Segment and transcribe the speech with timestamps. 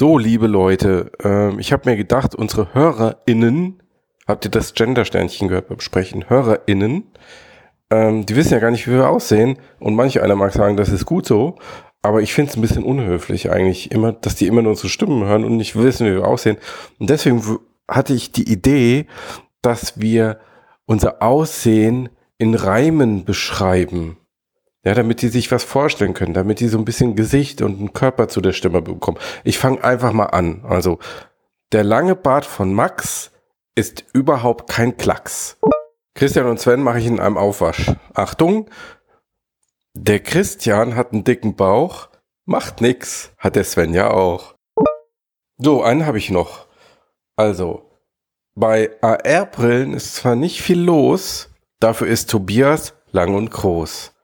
[0.00, 3.82] So, liebe Leute, ähm, ich habe mir gedacht, unsere HörerInnen,
[4.28, 6.30] habt ihr das Gender-Sternchen gehört beim Sprechen?
[6.30, 7.02] HörerInnen,
[7.90, 9.58] ähm, die wissen ja gar nicht, wie wir aussehen.
[9.80, 11.56] Und manch einer mag sagen, das ist gut so.
[12.00, 15.24] Aber ich finde es ein bisschen unhöflich eigentlich, immer, dass die immer nur unsere Stimmen
[15.24, 16.58] hören und nicht wissen, wie wir aussehen.
[17.00, 17.58] Und deswegen
[17.88, 19.06] hatte ich die Idee,
[19.62, 20.38] dass wir
[20.86, 22.08] unser Aussehen
[22.38, 24.16] in Reimen beschreiben.
[24.88, 27.92] Ja, damit die sich was vorstellen können, damit die so ein bisschen Gesicht und einen
[27.92, 29.18] Körper zu der Stimme bekommen.
[29.44, 30.64] Ich fange einfach mal an.
[30.66, 30.98] Also,
[31.72, 33.30] der lange Bart von Max
[33.74, 35.58] ist überhaupt kein Klacks.
[36.14, 37.92] Christian und Sven mache ich in einem Aufwasch.
[38.14, 38.70] Achtung,
[39.92, 42.08] der Christian hat einen dicken Bauch,
[42.46, 44.54] macht nix, hat der Sven ja auch.
[45.58, 46.66] So, einen habe ich noch.
[47.36, 47.90] Also,
[48.54, 54.14] bei AR-Brillen ist zwar nicht viel los, dafür ist Tobias lang und groß.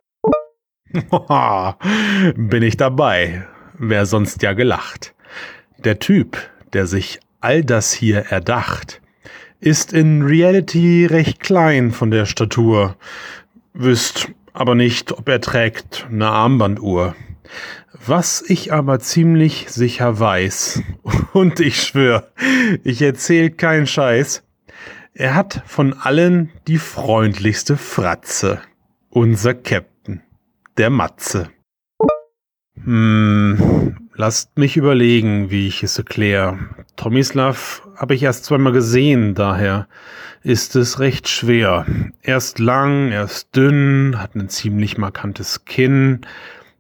[2.36, 3.46] Bin ich dabei.
[3.78, 5.14] Wer sonst ja gelacht.
[5.78, 6.38] Der Typ,
[6.72, 9.00] der sich all das hier erdacht,
[9.60, 12.96] ist in Reality recht klein von der Statur.
[13.72, 17.16] Wüsst aber nicht, ob er trägt eine Armbanduhr.
[18.06, 20.82] Was ich aber ziemlich sicher weiß,
[21.32, 22.28] und ich schwör,
[22.84, 24.42] ich erzähl keinen Scheiß,
[25.14, 28.60] er hat von allen die freundlichste Fratze.
[29.10, 29.93] Unser Captain
[30.76, 31.50] der Matze.
[32.82, 36.58] Hm, lasst mich überlegen, wie ich es erkläre.
[36.96, 39.88] Tomislav habe ich erst zweimal gesehen, daher
[40.42, 41.86] ist es recht schwer.
[42.22, 46.20] Er ist lang, er ist dünn, hat ein ziemlich markantes Kinn.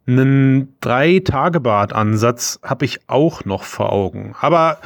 [0.06, 4.34] Einen Drei-Tage-Bart-Ansatz habe ich auch noch vor Augen.
[4.38, 4.78] Aber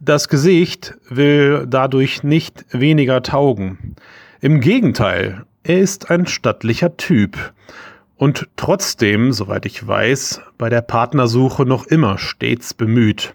[0.00, 3.96] das Gesicht will dadurch nicht weniger taugen.
[4.40, 7.54] Im Gegenteil, er ist ein stattlicher Typ
[8.16, 13.34] und trotzdem, soweit ich weiß, bei der Partnersuche noch immer stets bemüht.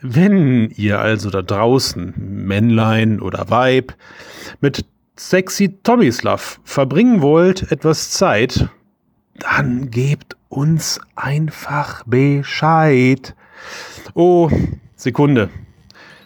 [0.00, 3.94] Wenn ihr also da draußen, Männlein oder Weib,
[4.60, 4.84] mit
[5.16, 8.68] sexy Tomislav verbringen wollt etwas Zeit,
[9.38, 13.34] dann gebt uns einfach Bescheid.
[14.12, 14.50] Oh,
[14.94, 15.48] Sekunde.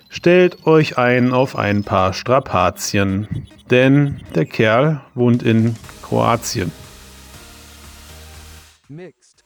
[0.08, 6.72] Stellt euch ein auf ein paar Strapazien, denn der Kerl wohnt in Kroatien.
[8.90, 9.44] Mixed.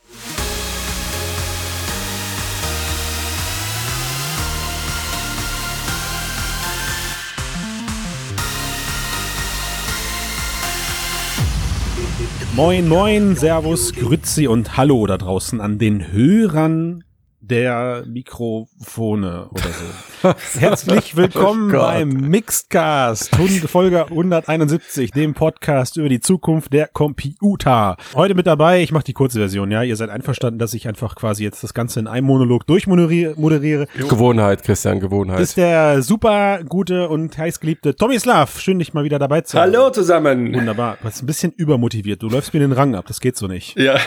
[12.55, 17.03] Moin, moin, Servus, Grützi und Hallo da draußen an den Hörern
[17.43, 20.35] der Mikrofone oder so.
[20.61, 23.35] Herzlich willkommen oh beim Mixedcast,
[23.67, 27.97] Folge 171, dem Podcast über die Zukunft der Computer.
[28.15, 29.83] Heute mit dabei, ich mache die kurze Version, ja.
[29.83, 33.89] Ihr seid einverstanden, dass ich einfach quasi jetzt das Ganze in einem Monolog durchmoderiere.
[33.97, 35.41] Gewohnheit, Christian, Gewohnheit.
[35.41, 38.61] ist der super gute und heißgeliebte Tomislav.
[38.61, 39.73] Schön, dich mal wieder dabei zu haben.
[39.73, 40.55] Hallo zusammen.
[40.55, 40.97] Wunderbar.
[41.01, 42.23] Du bist ein bisschen übermotiviert.
[42.23, 43.07] Du läufst mir den Rang ab.
[43.09, 43.77] Das geht so nicht.
[43.77, 43.99] Ja.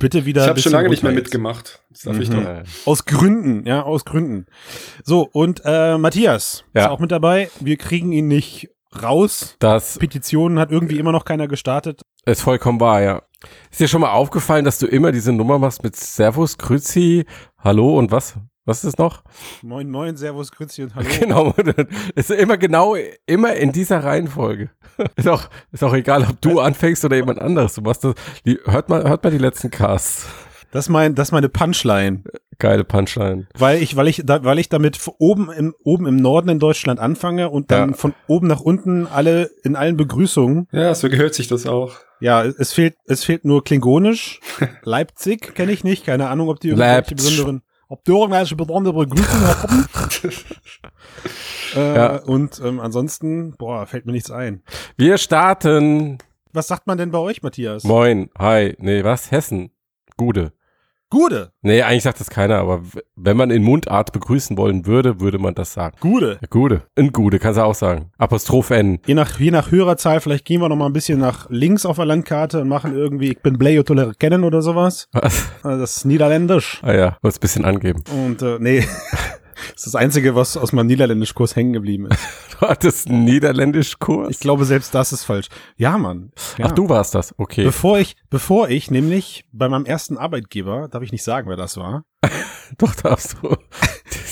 [0.00, 0.42] Bitte wieder.
[0.42, 1.80] Ich habe schon lange nicht mehr mitgemacht.
[1.92, 2.22] Das darf mhm.
[2.22, 2.42] ich doch.
[2.86, 4.46] Aus Gründen, ja, aus Gründen.
[5.04, 6.82] So, und äh, Matthias ja.
[6.82, 7.50] ist auch mit dabei.
[7.60, 8.70] Wir kriegen ihn nicht
[9.02, 9.56] raus.
[9.58, 12.02] Das Petitionen hat irgendwie immer noch keiner gestartet.
[12.24, 13.22] Ist vollkommen wahr, ja.
[13.70, 17.26] Ist dir schon mal aufgefallen, dass du immer diese Nummer machst mit Servus, Grüzi,
[17.58, 18.36] Hallo und was?
[18.64, 19.24] Was ist noch?
[19.62, 21.08] Moin, moin, Servus, Grüezi und Hallo.
[21.18, 21.54] Genau,
[22.14, 22.94] ist immer genau,
[23.26, 24.70] immer in dieser Reihenfolge.
[25.16, 27.74] Ist auch, ist auch egal, ob du anfängst oder jemand anderes.
[27.74, 28.14] Du machst das,
[28.44, 30.28] die, hört mal, hört mal die letzten Casts.
[30.72, 32.24] Das ist mein, das ist meine Punchline.
[32.58, 33.46] Geile Punchline.
[33.58, 36.98] Weil ich, weil ich, da, weil ich damit oben im, oben im Norden in Deutschland
[36.98, 37.96] anfange und dann ja.
[37.96, 40.68] von oben nach unten alle, in allen Begrüßungen.
[40.72, 41.96] Ja, so gehört sich das auch.
[42.20, 44.40] Ja, es fehlt, es fehlt nur Klingonisch.
[44.82, 46.06] Leipzig kenne ich nicht.
[46.06, 49.86] Keine Ahnung, ob die irgendwelche besonderen, ob die irgendwelche besondere Begrüßungen haben.
[51.76, 52.16] äh, ja.
[52.16, 54.62] Und ähm, ansonsten, boah, fällt mir nichts ein.
[54.96, 56.16] Wir starten.
[56.54, 57.84] Was sagt man denn bei euch, Matthias?
[57.84, 59.30] Moin, hi, nee, was?
[59.30, 59.70] Hessen.
[60.16, 60.52] Gude.
[61.12, 61.50] Gude.
[61.60, 62.80] Nee, eigentlich sagt das keiner, aber
[63.16, 65.94] wenn man in Mundart begrüßen wollen würde, würde man das sagen.
[66.00, 66.38] Gude.
[66.40, 66.84] Ja, Gude.
[66.94, 68.10] In Gude, kannst du auch sagen.
[68.16, 68.98] Apostroph N.
[69.04, 71.96] Je nach, je nach Hörerzahl, vielleicht gehen wir noch mal ein bisschen nach links auf
[71.96, 75.10] der Landkarte und machen irgendwie, ich bin Bleo Toller kennen oder sowas.
[75.12, 75.50] Was?
[75.62, 76.80] Also das ist niederländisch.
[76.82, 78.02] Ah ja, wollt's ein bisschen angeben.
[78.10, 78.82] Und äh, nee.
[79.70, 82.20] Das ist das Einzige, was aus meinem Niederländischkurs hängen geblieben ist.
[82.60, 84.30] du hattest einen Niederländischkurs?
[84.30, 85.48] Ich glaube, selbst das ist falsch.
[85.76, 86.32] Ja, Mann.
[86.58, 86.66] Ja.
[86.66, 87.64] Ach, du warst das, okay.
[87.64, 91.76] Bevor ich, bevor ich nämlich bei meinem ersten Arbeitgeber, darf ich nicht sagen, wer das
[91.76, 92.04] war.
[92.78, 93.56] Doch, darfst du.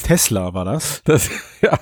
[0.04, 1.02] Tesla war das.
[1.04, 1.30] Das,
[1.60, 1.78] ja.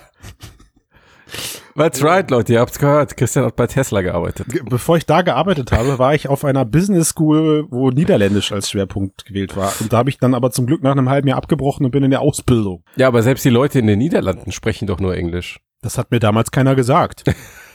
[1.79, 3.17] That's right, Leute, ihr habt's gehört.
[3.17, 4.49] Christian hat bei Tesla gearbeitet.
[4.69, 9.25] Bevor ich da gearbeitet habe, war ich auf einer Business School, wo Niederländisch als Schwerpunkt
[9.25, 9.73] gewählt war.
[9.81, 12.03] Und da habe ich dann aber zum Glück nach einem halben Jahr abgebrochen und bin
[12.03, 12.83] in der Ausbildung.
[12.97, 15.61] Ja, aber selbst die Leute in den Niederlanden sprechen doch nur Englisch.
[15.81, 17.23] Das hat mir damals keiner gesagt.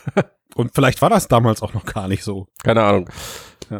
[0.55, 2.47] und vielleicht war das damals auch noch gar nicht so.
[2.63, 3.09] Keine Ahnung.
[3.69, 3.79] Ja.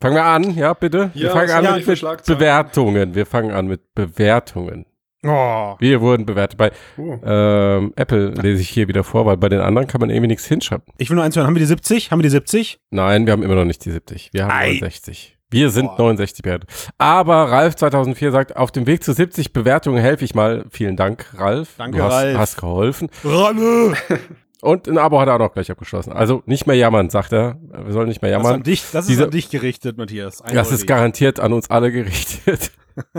[0.00, 1.10] Fangen wir an, ja, bitte?
[1.14, 2.26] wir Ja, fangen was an mit, wir mit?
[2.26, 3.14] Bewertungen.
[3.14, 4.86] Wir fangen an mit Bewertungen.
[5.24, 5.74] Oh.
[5.78, 6.58] Wir wurden bewertet.
[6.58, 7.18] Bei Oh.
[7.24, 10.44] ähm, Apple lese ich hier wieder vor, weil bei den anderen kann man irgendwie nichts
[10.46, 10.84] hinschreiben.
[10.98, 11.46] Ich will nur eins hören.
[11.46, 12.10] Haben wir die 70?
[12.10, 12.78] Haben wir die 70?
[12.90, 14.30] Nein, wir haben immer noch nicht die 70.
[14.32, 14.66] Wir haben Ei.
[14.80, 15.36] 69.
[15.50, 15.98] Wir sind Boah.
[15.98, 16.70] 69 bewertet.
[16.98, 20.64] Aber Ralf 2004 sagt, auf dem Weg zu 70 Bewertungen helfe ich mal.
[20.70, 21.74] Vielen Dank, Ralf.
[21.78, 22.38] Danke, du hast, Ralf.
[22.38, 23.08] hast geholfen.
[23.24, 23.94] Ralle!
[24.62, 26.12] Und ein Abo hat er auch noch gleich abgeschlossen.
[26.12, 27.58] Also nicht mehr jammern, sagt er.
[27.84, 28.62] Wir sollen nicht mehr Das ist, an jammern.
[28.64, 30.38] dich, das ist Diese- an dich gerichtet, Matthias.
[30.38, 30.72] Das Eindeutig.
[30.72, 32.72] ist garantiert an uns alle gerichtet.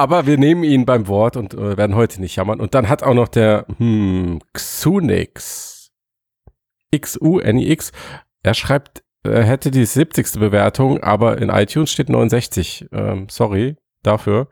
[0.00, 2.58] Aber wir nehmen ihn beim Wort und äh, werden heute nicht jammern.
[2.58, 5.90] Und dann hat auch noch der hm, Xunix,
[6.90, 7.92] X-U-N-I-X,
[8.42, 10.40] er schreibt, er hätte die 70.
[10.40, 12.86] Bewertung, aber in iTunes steht 69.
[12.92, 14.48] Ähm, sorry dafür.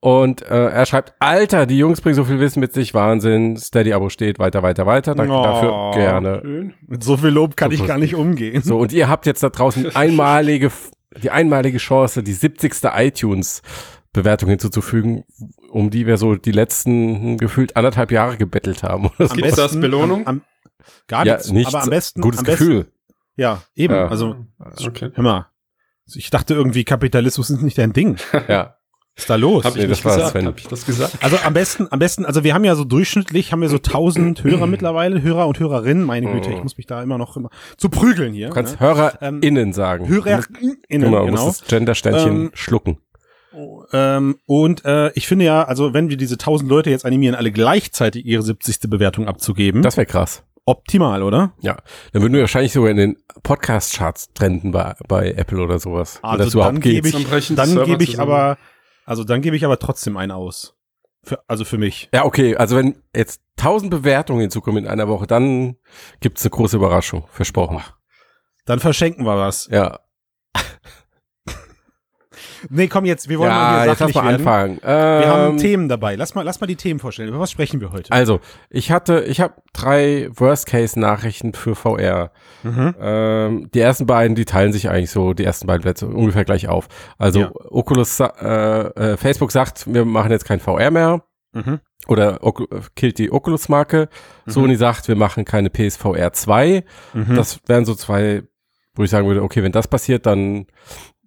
[0.00, 3.56] Und äh, er schreibt, Alter, die Jungs bringen so viel Wissen mit sich, Wahnsinn.
[3.56, 5.14] Steady-Abo steht, weiter, weiter, weiter.
[5.14, 5.42] Danke Oh.
[5.44, 6.40] dafür, gerne.
[6.42, 6.74] Schön.
[6.88, 8.62] Mit so viel Lob kann So ich gar nicht umgehen.
[8.62, 10.72] So, und ihr habt jetzt da draußen die einmalige,
[11.22, 12.82] die einmalige Chance, die 70.
[14.14, 15.24] iTunes-Bewertung hinzuzufügen,
[15.70, 19.06] um die wir so die letzten gefühlt anderthalb Jahre gebettelt haben.
[19.18, 19.34] Oder so.
[19.34, 20.26] Am Gibt's das Belohnung?
[20.26, 20.42] Am, am,
[21.08, 21.50] gar Ja, nichts.
[21.50, 21.74] nichts.
[21.74, 22.20] Aber am besten.
[22.20, 22.86] Gutes am besten, Gefühl.
[23.36, 23.94] Ja, eben.
[23.94, 24.08] Ja.
[24.08, 24.36] Also,
[24.86, 25.10] Okay.
[25.14, 25.46] hör mal.
[26.14, 28.16] Ich dachte irgendwie, Kapitalismus ist nicht dein Ding.
[28.48, 28.76] Ja.
[29.16, 29.64] Was ist da los?
[29.64, 30.32] Habe Nee, ich das nicht war gesagt.
[30.32, 30.46] Sven.
[30.46, 31.18] Habe ich das gesagt?
[31.22, 34.42] Also am besten, am besten, also wir haben ja so durchschnittlich, haben wir so 1000
[34.42, 36.56] Hörer mittlerweile, Hörer und Hörerinnen, meine Güte, Mhm.
[36.56, 38.48] ich muss mich da immer noch immer zu prügeln hier.
[38.48, 38.80] Du kannst ne?
[38.80, 40.08] HörerInnen sagen.
[40.08, 41.44] HörerInnen, Genau, du genau.
[41.46, 42.98] musst das Gender-Sternchen Ähm, schlucken.
[43.92, 47.52] Ähm, und äh, ich finde ja, also wenn wir diese 1000 Leute jetzt animieren, alle
[47.52, 48.80] gleichzeitig ihre 70.
[48.90, 50.42] Bewertung abzugeben, Das wäre krass.
[50.64, 51.52] optimal, oder?
[51.60, 51.76] Ja.
[52.12, 56.18] Dann würden wir wahrscheinlich sogar in den Podcast-Charts trenden bei, bei Apple oder sowas.
[56.22, 57.14] Also überhaupt dann gebe ich,
[57.54, 58.30] Dann gebe ich zusammen.
[58.30, 58.58] aber,
[59.04, 60.74] also dann gebe ich aber trotzdem einen aus.
[61.22, 62.08] Für, also für mich.
[62.12, 62.56] Ja, okay.
[62.56, 65.76] Also wenn jetzt 1000 Bewertungen hinzukommen in einer Woche, dann
[66.20, 67.24] gibt's eine große Überraschung.
[67.30, 67.80] Versprochen.
[68.66, 69.68] Dann verschenken wir was.
[69.70, 70.00] Ja.
[72.70, 74.34] Nee, komm jetzt, wir wollen mal ja, hier jetzt lass mal werden.
[74.36, 74.78] anfangen.
[74.82, 76.14] Wir haben Ähm, Themen dabei.
[76.16, 77.28] Lass mal, lass mal die Themen vorstellen.
[77.28, 78.10] Über was sprechen wir heute?
[78.12, 78.40] Also,
[78.70, 82.32] ich hatte, ich habe drei Worst-Case-Nachrichten für VR.
[82.62, 82.94] Mhm.
[83.00, 86.68] Ähm, die ersten beiden, die teilen sich eigentlich so, die ersten beiden Plätze ungefähr gleich
[86.68, 86.88] auf.
[87.18, 87.50] Also Ja.
[87.70, 91.22] Oculus, äh, äh, Facebook sagt, wir machen jetzt kein VR mehr.
[91.52, 91.80] Mhm.
[92.08, 94.08] Oder Ocu- killt die Oculus-Marke.
[94.46, 96.84] Sony sagt, wir machen keine PSVR 2.
[97.14, 97.34] Mhm.
[97.36, 98.42] Das wären so zwei,
[98.94, 100.66] wo ich sagen würde, okay, wenn das passiert, dann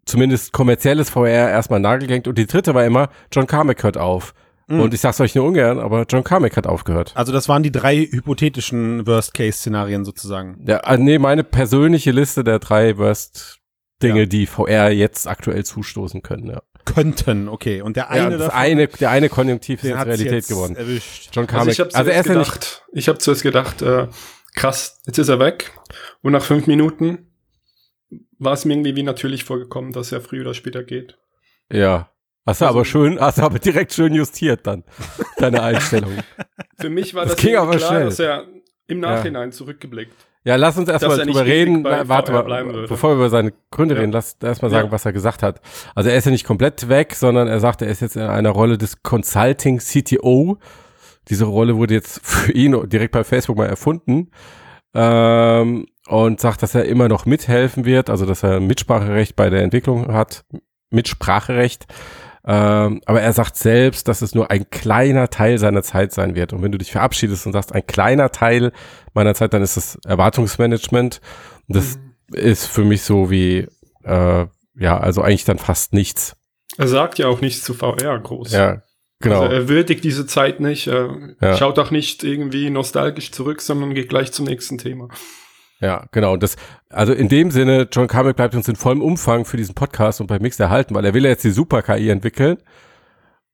[0.07, 2.27] zumindest kommerzielles VR erstmal nagelgängt.
[2.27, 4.33] Und die dritte war immer, John Carmack hört auf.
[4.67, 4.81] Mhm.
[4.81, 7.13] Und ich sag's euch nur ungern, aber John Carmack hat aufgehört.
[7.15, 10.63] Also das waren die drei hypothetischen Worst-Case-Szenarien sozusagen.
[10.67, 14.25] Ja, ah, nee, meine persönliche Liste der drei Worst-Dinge, Ja.
[14.25, 16.47] die VR jetzt aktuell zustoßen können.
[16.47, 16.61] Ja.
[16.85, 17.81] Könnten, okay.
[17.81, 20.75] Und der ja, eine das davon, eine, der eine Konjunktiv ist Realität jetzt geworden.
[20.75, 21.29] erwischt.
[21.33, 21.73] John Also Carmack.
[21.73, 24.07] ich habe also er zuerst ist ja nicht, gedacht, ich habe zuerst gedacht, äh,
[24.55, 25.71] krass, jetzt ist er weg.
[26.21, 27.26] Und nach fünf Minuten
[28.39, 31.17] war es mir irgendwie wie natürlich vorgekommen, dass er früher oder später geht.
[31.71, 32.09] ja.
[32.45, 34.85] Hast du Also- aber schön, hast du aber direkt schön justiert dann,
[35.37, 36.13] deine Einstellung.
[36.79, 38.05] Für mich war Das das, klar, schnell.
[38.05, 38.45] dass er
[38.87, 40.13] im Nachhinein zurückgeblickt.
[40.45, 41.81] Ja, lass uns erstmal er drüber reden.
[41.81, 43.99] Na, warte mal, bevor wir über seine Gründe Ja.
[43.99, 44.91] reden, lass erstmal sagen, Ja.
[44.93, 45.59] was er gesagt hat.
[45.93, 48.51] Also er ist ja nicht komplett weg, sondern er sagt, er ist jetzt in einer
[48.51, 50.57] Rolle des Consulting CTO.
[51.27, 54.31] Diese Rolle wurde jetzt für ihn direkt bei Facebook mal erfunden.
[54.99, 59.61] Ähm, und sagt, dass er immer noch mithelfen wird, also dass er Mitspracherecht bei der
[59.61, 60.43] Entwicklung hat.
[60.89, 61.85] Mitspracherecht.
[62.45, 66.53] Ähm, aber er sagt selbst, dass es nur ein kleiner Teil seiner Zeit sein wird.
[66.53, 68.71] Und wenn du dich verabschiedest und sagst, ein kleiner Teil
[69.13, 71.21] meiner Zeit, dann ist es Erwartungsmanagement.
[71.67, 71.99] Und das
[72.31, 73.67] ist für mich so wie,
[74.03, 74.45] äh,
[74.79, 76.37] ja, also eigentlich dann fast nichts.
[76.77, 78.51] Er sagt ja auch nichts zu VR groß.
[78.53, 78.81] Ja,
[79.19, 79.41] genau.
[79.41, 81.07] Also er würdigt diese Zeit nicht, äh,
[81.41, 81.57] Ja.
[81.57, 85.09] schaut auch nicht irgendwie nostalgisch zurück, sondern geht gleich zum nächsten Thema.
[85.79, 86.33] Ja, genau.
[86.33, 86.55] Und das,
[86.89, 90.27] also in dem Sinne, John Carmack bleibt uns in vollem Umfang für diesen Podcast und
[90.27, 92.57] bei Mix erhalten, weil er will ja jetzt die Super-KI entwickeln.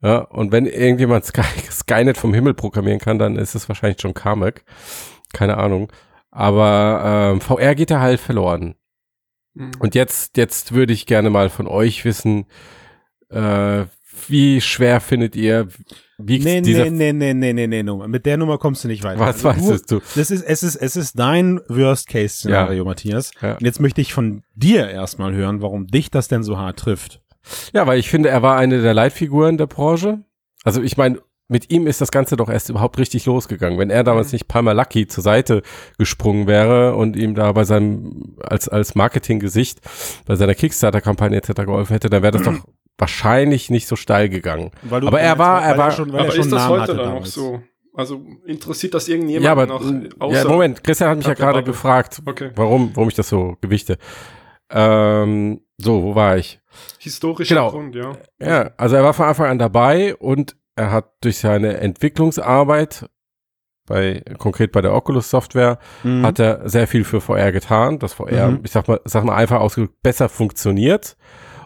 [0.02, 1.42] Ja, und wenn irgendjemand Sky,
[1.72, 4.64] Skynet vom Himmel programmieren kann, dann ist es wahrscheinlich John Carmack.
[5.34, 5.92] Keine Ahnung.
[6.32, 8.76] Aber ähm, VR geht da halt verloren.
[9.54, 9.72] Mhm.
[9.80, 12.46] Und jetzt, jetzt würde ich gerne mal von euch wissen,
[13.30, 13.86] äh,
[14.28, 15.68] wie schwer findet ihr,
[16.18, 18.08] wiegt Nee, dieser, nee, nee, nee, nee, nee, nee, Nummer.
[18.08, 19.20] Mit der Nummer kommst du nicht weiter.
[19.20, 20.00] was Also weißt du?
[20.16, 23.32] Das ist, es ist, es ist dein Worst-Case-Szenario, Matthias.
[23.42, 23.54] Ja.
[23.54, 27.22] Und jetzt möchte ich von dir erstmal hören, warum dich das denn so hart trifft.
[27.74, 30.24] Ja, weil ich finde, er war eine der Leitfiguren der Branche.
[30.64, 33.78] Also ich meine, mit ihm ist das Ganze doch erst überhaupt richtig losgegangen.
[33.78, 34.36] Wenn er damals Mhm.
[34.36, 35.62] nicht Palmer Lucky zur Seite
[35.98, 39.82] gesprungen wäre und ihm da bei seinem, als, als Marketinggesicht
[40.26, 41.64] bei seiner Kickstarter-Kampagne etc.
[41.66, 42.56] geholfen hätte, dann wäre das doch
[42.98, 44.72] wahrscheinlich nicht so steil gegangen.
[44.84, 46.72] Weil du- Aber er war- er war- schon, weil er Aber schon ist das Namen
[46.72, 47.62] heute hatte dann noch so?
[47.96, 49.82] Also interessiert das irgendjemand ja, aber noch?
[50.32, 52.50] ja, Moment, Christian hat mich ja gerade gefragt, Okay.
[52.56, 53.98] warum, warum ich das so gewichte.
[54.72, 56.60] Ähm, so, wo war ich?
[57.00, 57.70] Historischer Genau.
[57.72, 58.14] Grund, ja.
[58.40, 63.08] Ja, also er war von Anfang an dabei und er hat durch seine Entwicklungsarbeit
[63.86, 66.26] bei konkret bei der Oculus Software Mhm.
[66.26, 68.62] hat er sehr viel für VR getan, dass VR, Mhm.
[68.64, 71.16] ich sag mal, sag mal einfach ausgedrückt besser funktioniert.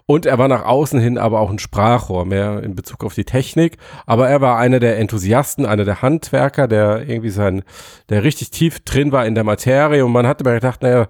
[0.09, 3.25] Und er war nach außen hin aber auch ein Sprachrohr, mehr in Bezug auf die
[3.25, 3.77] Technik.
[4.05, 7.63] Aber er war einer der Enthusiasten, einer der Handwerker, der irgendwie sein,
[8.07, 10.05] der richtig tief drin war in der Materie.
[10.05, 11.07] Und man hat immer gedacht, naja,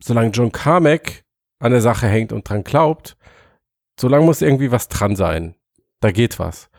[0.00, 1.24] solange John Carmack
[1.58, 3.16] an der Sache hängt und dran glaubt,
[3.98, 5.56] solange muss irgendwie was dran sein.
[6.00, 6.70] Da geht was.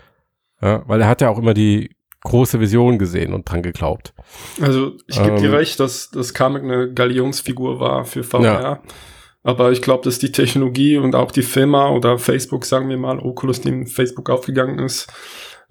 [0.62, 4.14] Ja, weil er hat ja auch immer die große Vision gesehen und dran geglaubt.
[4.62, 5.56] Also ich gebe dir Ähm.
[5.56, 8.82] recht, dass das Kamek eine Galionsfigur war für VR.
[9.44, 13.20] Aber ich glaube, dass die Technologie und auch die Firma oder Facebook, sagen wir mal,
[13.20, 15.08] Oculus, die in Facebook aufgegangen ist,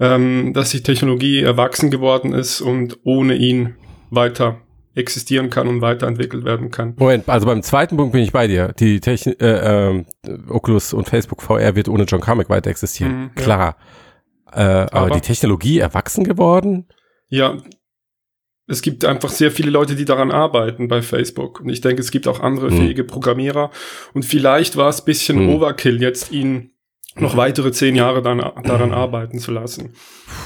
[0.00, 3.74] ähm, dass die Technologie erwachsen geworden ist und ohne ihn
[4.10, 4.60] weiter
[4.94, 6.94] existieren kann und weiterentwickelt werden kann.
[6.98, 8.72] Moment, also beim zweiten Punkt bin ich bei dir.
[8.78, 10.06] Die Technik, äh, ähm,
[10.48, 13.12] Oculus und Facebook VR wird ohne John Carmack weiter existieren.
[13.12, 13.42] Mhm, ja.
[13.42, 13.76] Klar.
[14.52, 16.88] Äh, aber, Aber- die Technologie erwachsen geworden?
[17.28, 17.58] Ja,
[18.68, 21.60] es gibt einfach sehr viele Leute, die daran arbeiten bei Facebook.
[21.60, 22.76] Und ich denke, es gibt auch andere Hm.
[22.76, 23.70] fähige Programmierer.
[24.14, 25.48] Und vielleicht war es ein bisschen Hm.
[25.48, 26.70] Overkill, jetzt ihn
[27.16, 29.94] noch weitere zehn Jahre dann, daran arbeiten zu lassen.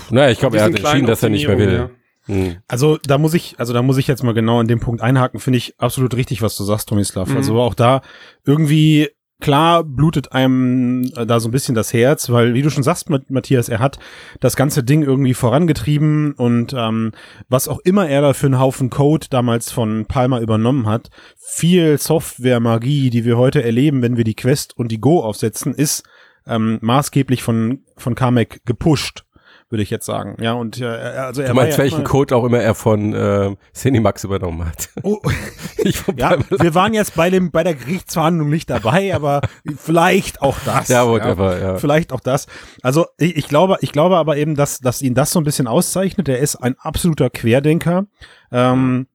[0.08, 1.66] Naja, ich glaube, er hat entschieden, dass er nicht mehr will.
[1.66, 2.56] Optimierungen, Hm.
[2.68, 5.40] Also da muss ich, also da muss ich jetzt mal genau an dem Punkt einhaken,
[5.40, 7.28] finde ich absolut richtig, was du sagst, Tomislav.
[7.28, 7.36] Mhm.
[7.36, 8.00] Also auch da
[8.46, 9.08] irgendwie
[9.42, 13.10] klar blutet einem äh, da so ein bisschen das Herz, weil wie du schon sagst,
[13.10, 13.98] Mat- Matthias, er hat
[14.40, 17.12] das ganze Ding irgendwie vorangetrieben und ähm,
[17.50, 21.98] was auch immer er da für einen Haufen Code damals von Palmer übernommen hat, viel
[21.98, 26.04] Software-Magie, die wir heute erleben, wenn wir die Quest und die Go aufsetzen, ist
[26.46, 29.24] ähm, maßgeblich von von Carmack gepusht,
[29.72, 30.36] würde ich jetzt sagen.
[30.40, 33.56] Ja und äh, also er Du meinst, ja welchen Code auch immer er von äh,
[33.74, 34.90] Cinemax übernommen hat?
[35.02, 35.18] Oh,
[35.78, 39.40] ich ja, wir waren jetzt bei dem bei der Gerichtsverhandlung nicht dabei, aber
[39.76, 40.88] vielleicht auch das.
[40.88, 41.78] ja, whatever, ja.
[41.78, 42.46] Vielleicht auch das.
[42.82, 45.66] Also ich, ich glaube, ich glaube aber eben, dass, dass ihn das so ein bisschen
[45.66, 46.28] auszeichnet.
[46.28, 48.04] Er ist ein absoluter Querdenker.
[48.52, 49.06] Ähm,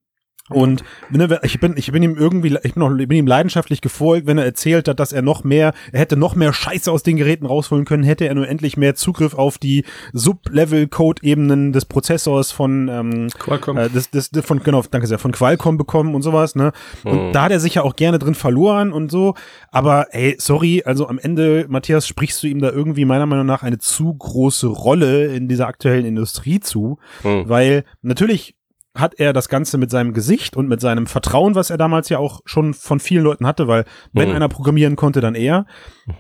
[0.49, 4.27] und ne, ich bin, ich bin ihm irgendwie, ich bin, auch, bin ihm leidenschaftlich gefolgt,
[4.27, 7.17] wenn er erzählt hat, dass er noch mehr, er hätte noch mehr Scheiße aus den
[7.17, 12.87] Geräten rausholen können, hätte er nur endlich mehr Zugriff auf die Sub-Level-Code-Ebenen des Prozessors von
[12.89, 13.77] ähm, Qualcomm.
[13.77, 16.71] äh, das, das, von, genau, danke sehr, von Qualcomm bekommen und sowas, ne?
[17.03, 17.33] Und Mhm.
[17.33, 19.33] da hat er sich ja auch gerne drin verloren und so.
[19.71, 23.63] Aber ey, sorry, also am Ende, Matthias, sprichst du ihm da irgendwie meiner Meinung nach
[23.63, 27.49] eine zu große Rolle in dieser aktuellen Industrie zu, Hm.
[27.49, 28.55] weil natürlich
[28.99, 32.17] hat er das Ganze mit seinem Gesicht und mit seinem Vertrauen, was er damals ja
[32.17, 34.35] auch schon von vielen Leuten hatte, weil wenn Mhm.
[34.35, 35.65] einer programmieren konnte, dann er,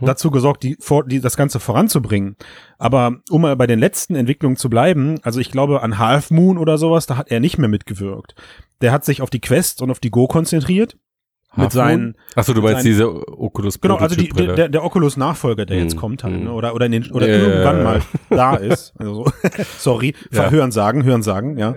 [0.01, 2.35] dazu gesorgt, die, die, das Ganze voranzubringen.
[2.77, 6.57] Aber um mal bei den letzten Entwicklungen zu bleiben, also ich glaube an Half Moon
[6.57, 8.35] oder sowas, da hat er nicht mehr mitgewirkt.
[8.81, 10.97] Der hat sich auf die Quest und auf die Go konzentriert.
[11.57, 12.15] Mit seinen?
[12.35, 13.09] Achso, du meinst seinen- diese
[13.39, 16.43] Oculus genau, also die, der, der Oculus-Nachfolger, der jetzt Hm, kommt halt, hm.
[16.45, 16.51] ne?
[16.53, 18.93] oder, oder, in den, oder Ja, irgendwann mal da ist.
[18.99, 19.31] Also, so.
[19.77, 20.49] sorry, Ja.
[20.49, 21.75] hören sagen, hören sagen, ja.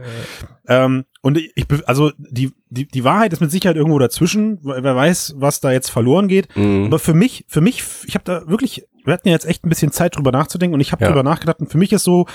[0.68, 4.58] Ähm, und ich, also die, die, die Wahrheit ist mit Sicherheit irgendwo dazwischen.
[4.62, 6.54] Wer wer weiß, was da jetzt verloren geht.
[6.56, 6.84] Mhm.
[6.86, 9.68] Aber für mich, für mich, ich habe da wirklich, wir hatten ja jetzt echt ein
[9.68, 11.08] bisschen Zeit drüber nachzudenken und ich habe Ja.
[11.10, 12.26] drüber nachgedacht und für mich ist so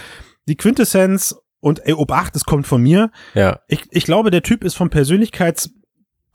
[0.48, 3.10] die Quintessenz und ey, Obacht, es kommt von mir.
[3.34, 3.60] Ja.
[3.68, 4.90] Ich, ich glaube, der Typ ist vom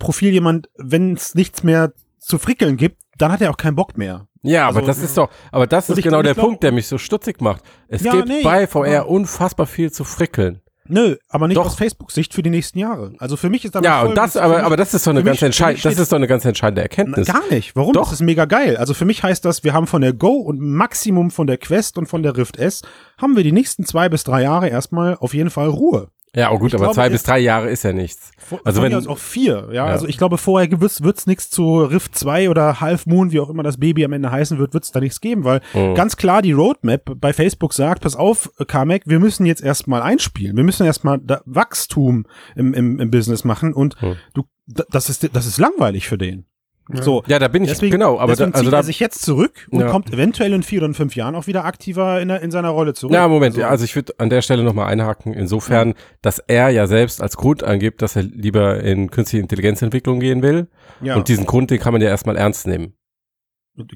[0.00, 3.96] Persönlichkeitsprofil jemand, wenn es nichts mehr zu frickeln gibt, dann hat er auch keinen Bock
[3.96, 4.26] mehr.
[4.42, 6.72] Ja, aber Also- das ist doch, aber das ist ich- genau der glaub- Punkt, der
[6.72, 7.62] mich so stutzig macht.
[7.88, 10.60] Es Ja, gibt nee, bei VR aber- unfassbar viel zu frickeln.
[10.92, 11.66] Nö, aber nicht Doch.
[11.66, 13.12] aus Facebook-Sicht für die nächsten Jahre.
[13.18, 15.22] Also für mich ist aber Ja, und das, aber, mich- aber das ist doch eine
[15.22, 17.28] ganz entscheidende, das ist doch eine ganz entscheidende Erkenntnis.
[17.28, 17.76] Gar nicht.
[17.76, 17.92] Warum?
[17.92, 18.04] Doch.
[18.04, 18.76] Das ist mega geil.
[18.76, 21.96] Also für mich heißt das, wir haben von der Go und Maximum von der Quest
[21.96, 22.82] und von der Rift S
[23.18, 26.08] haben wir die nächsten zwei bis drei Jahre erstmal auf jeden Fall Ruhe.
[26.36, 28.30] Ja, oh gut, Ich aber glaube, zwei bis drei Jahre ist ja nichts.
[28.38, 29.72] Vor, Also wenn- auch vier, ja?
[29.72, 29.84] Ja.
[29.86, 33.50] Also ich glaube, vorher wird's wird's nichts zu Rift 2 oder Half Moon, wie auch
[33.50, 35.94] immer das Baby am Ende heißen wird, wird's da nichts geben, weil Mhm.
[35.96, 40.56] ganz klar die Roadmap bei Facebook sagt, pass auf, Carmack, wir müssen jetzt erstmal einspielen.
[40.56, 44.16] Wir müssen erstmal Wachstum im, im, im Business machen und Mhm.
[44.34, 46.46] du, das ist, das ist langweilig für den.
[46.94, 47.02] Ja.
[47.02, 47.22] So.
[47.26, 49.66] Ja, da bin ich, Deswegen, genau, aber da, also zieht da, er sich jetzt zurück
[49.70, 49.88] und Ja.
[49.90, 52.94] kommt eventuell in vier oder fünf Jahren auch wieder aktiver in, der, in seiner Rolle
[52.94, 53.14] zurück.
[53.14, 56.70] ja, Moment, Also- ja, also ich würde an der Stelle nochmal einhaken, insofern, dass er
[56.70, 60.68] ja selbst als Grund angibt, dass er lieber in künstliche Intelligenzentwicklung gehen will.
[61.00, 61.16] ja.
[61.16, 62.94] Und diesen Grund, den kann man ja erstmal ernst nehmen.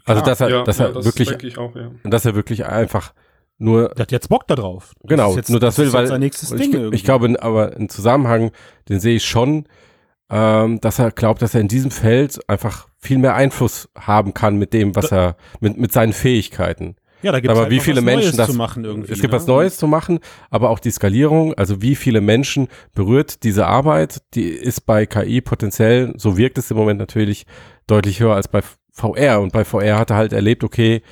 [0.06, 1.90] Also, dass er, ja, dass ja, er das wirklich, auch, ja.
[2.04, 3.12] dass er wirklich einfach
[3.58, 4.94] Nur Der hat jetzt Bock da drauf.
[5.00, 7.04] Das Genau, ist jetzt, nur das will, ist weil jetzt sein nächstes ich, Ding ich
[7.04, 8.50] glaube, aber einen Zusammenhang,
[8.88, 9.66] den sehe ich schon,
[10.30, 14.56] ähm, dass er glaubt, dass er in diesem Feld einfach viel mehr Einfluss haben kann
[14.56, 16.96] mit dem, was er, mit, mit seinen Fähigkeiten.
[17.22, 19.12] ja, da gibt's aber halt wie viele was Menschen Neues das- zu machen irgendwie.
[19.12, 19.36] Es gibt ne?
[19.38, 24.22] was Neues zu machen, aber auch die Skalierung, also wie viele Menschen berührt diese Arbeit,
[24.34, 27.44] die ist bei KI potenziell, so wirkt es im Moment natürlich
[27.86, 28.62] deutlich höher als bei
[28.92, 29.40] VR.
[29.40, 31.02] Und bei VR hat er halt erlebt, okay,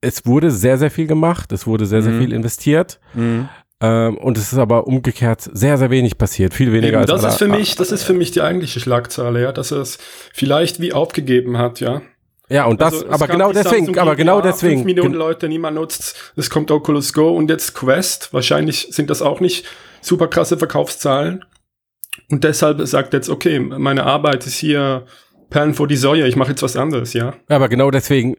[0.00, 2.20] es wurde sehr, sehr viel gemacht, es wurde sehr, sehr Mhm.
[2.20, 3.00] viel investiert.
[3.14, 3.48] Mhm.
[3.80, 6.54] Ähm, und es ist aber umgekehrt sehr, sehr wenig passiert.
[6.54, 9.42] Viel weniger Eben, als das ist für mich, das ist für mich die eigentliche Schlagzeile,
[9.42, 9.98] ja, dass er es
[10.32, 12.02] vielleicht wie aufgegeben hat, ja.
[12.48, 14.76] Ja, und das, Also, es aber genau die deswegen, Samsung aber genau deswegen.
[14.76, 16.32] fünf Millionen gen- Leute, niemand nutzt.
[16.36, 18.32] Es kommt Oculus Go und jetzt Quest.
[18.34, 19.64] Wahrscheinlich sind das auch nicht
[20.02, 21.44] super krasse Verkaufszahlen.
[22.30, 25.06] Und deshalb sagt jetzt, okay, meine Arbeit ist hier
[25.50, 27.34] Perlen vor die Säue, ich mache jetzt was anderes, ja.
[27.48, 28.36] Aber genau deswegen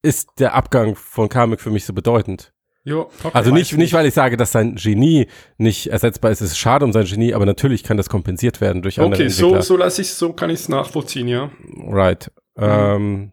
[0.00, 2.52] ist der Abgang von Kamek für mich so bedeutend.
[2.88, 5.26] Jo, okay, Also nicht, nicht, weil ich sage, dass sein Genie
[5.58, 6.40] nicht ersetzbar ist.
[6.40, 9.28] Es ist schade um sein Genie, aber natürlich kann das kompensiert werden durch andere Okay,
[9.28, 9.62] so, Entwickler.
[9.62, 11.50] so lasse ich so kann ich es nachvollziehen, ja.
[11.86, 12.30] Right.
[12.56, 12.64] Mhm.
[12.64, 13.32] Ähm,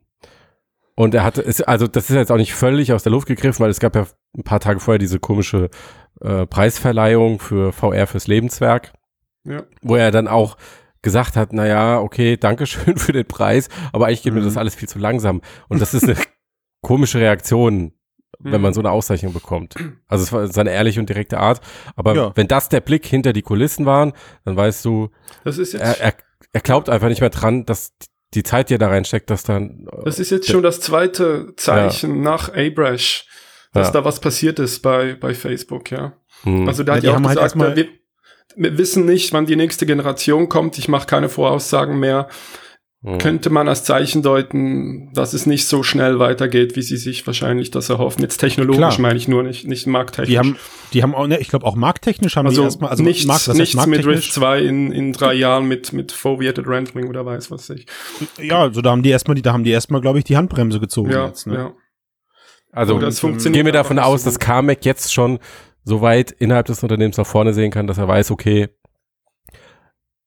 [0.96, 3.64] und er hatte, ist, also das ist jetzt auch nicht völlig aus der Luft gegriffen,
[3.64, 4.08] weil es gab ja
[4.38, 5.70] ein paar Tage vorher diese komische
[6.22, 8.94] äh, Preisverleihung für VR fürs Lebenswerk,
[9.46, 9.64] Ja.
[9.82, 10.58] wo er dann auch
[11.02, 14.46] gesagt hat, na ja, okay, danke schön für den Preis, aber eigentlich geht mir Mhm.
[14.46, 15.42] das alles viel zu langsam.
[15.70, 16.16] Und das ist eine
[16.82, 17.94] komische Reaktion,
[18.40, 18.62] wenn Mhm.
[18.62, 19.76] man so eine Auszeichnung bekommt.
[20.08, 21.62] Also es war seine ehrliche und direkte Art.
[21.96, 22.32] Aber Ja.
[22.36, 24.14] wenn das der Blick hinter die Kulissen waren,
[24.44, 25.10] dann weißt du,
[25.44, 26.14] Das ist jetzt, er, er,
[26.54, 27.94] er glaubt einfach nicht mehr dran, dass
[28.34, 29.88] die Zeit, die er da reinsteckt, dass dann.
[29.92, 33.28] äh, das ist jetzt schon das zweite Zeichen nach Abrash,
[33.74, 33.94] dass Ja.
[33.94, 36.14] da was passiert ist bei, bei Facebook, ja.
[36.44, 36.68] hm.
[36.68, 37.88] Also da Ja, hat die ja auch haben halt gesagt, erstmal- wir,
[38.58, 40.78] wir wissen nicht, wann die nächste Generation kommt.
[40.78, 42.28] Ich mache keine Voraussagen mehr.
[43.06, 43.20] Hm.
[43.20, 47.70] Könnte man als Zeichen deuten, dass es nicht so schnell weitergeht, wie sie sich wahrscheinlich
[47.70, 48.24] das erhoffen.
[48.24, 49.00] Jetzt technologisch Klar.
[49.00, 50.30] meine ich nur, nicht, nicht markttechnisch.
[50.30, 50.58] Die haben,
[50.92, 53.48] die haben auch, ne, ich glaube auch markttechnisch haben also, die erstmal, also nichts, Markt-
[53.54, 54.06] nichts mit?
[54.08, 57.86] Rift 2 in, in drei Jahren mit, mit Foveated Rendering oder weiß was ich.
[58.42, 60.80] Ja, also da haben die erstmal, die, da haben die erstmal, glaube ich, die Handbremse
[60.80, 61.54] gezogen Ja, jetzt, ne?
[61.54, 61.74] ja.
[62.72, 64.40] Also gehen funktioniert wir davon aus, so dass.
[64.40, 65.40] Carmack jetzt schon
[65.84, 68.70] so weit innerhalb des Unternehmens nach vorne sehen kann, dass er weiß, okay,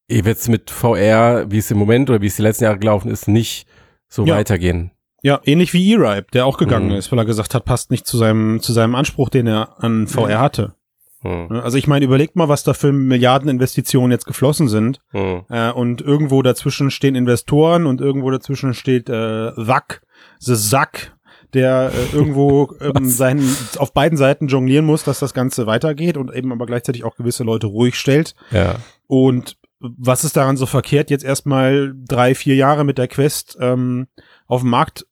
[0.08, 3.10] ihr wird's mit VR, wie es im Moment oder wie es die letzten Jahre gelaufen
[3.10, 3.66] ist, nicht
[4.08, 4.36] so Ja.
[4.36, 4.90] weitergehen.
[5.22, 6.94] Ja, ähnlich wie E-Ripe, der auch gegangen Mhm.
[6.94, 10.06] ist, weil er gesagt hat, passt nicht zu seinem, zu seinem Anspruch, den er an
[10.06, 10.74] VR hatte.
[11.22, 11.48] Hm.
[11.50, 11.62] Ne?
[11.62, 15.00] Also ich meine, überlegt mal, was da für Milliardeninvestitionen jetzt geflossen sind.
[15.10, 15.42] Hm.
[15.50, 20.02] Äh, und irgendwo dazwischen stehen Investoren und irgendwo dazwischen steht äh, Wack,
[20.38, 21.16] The Sack,
[21.54, 23.44] der äh, irgendwo ähm, seinen,
[23.78, 27.42] auf beiden Seiten jonglieren muss, dass das Ganze weitergeht und eben aber gleichzeitig auch gewisse
[27.42, 28.36] Leute ruhig stellt.
[28.52, 28.76] Ja.
[29.08, 34.08] Und was ist daran so verkehrt, jetzt erstmal drei, vier Jahre mit der Quest ähm,
[34.46, 35.06] auf dem Markt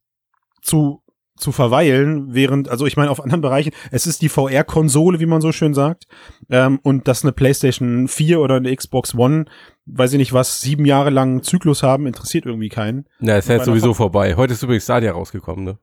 [0.63, 1.03] zu,
[1.37, 5.41] zu verweilen, während, also ich meine, auf anderen Bereichen, es ist die VR-Konsole, wie man
[5.41, 6.07] so schön sagt,
[6.51, 9.45] ähm, und dass eine PlayStation 4 oder eine Xbox One,
[9.87, 13.05] weiß ich nicht was, sieben Jahre lang einen Zyklus haben, interessiert irgendwie keinen.
[13.21, 14.35] Ja, ist ja Bei jetzt der sowieso vorbei.
[14.37, 15.79] Heute ist übrigens Stadia rausgekommen, ne?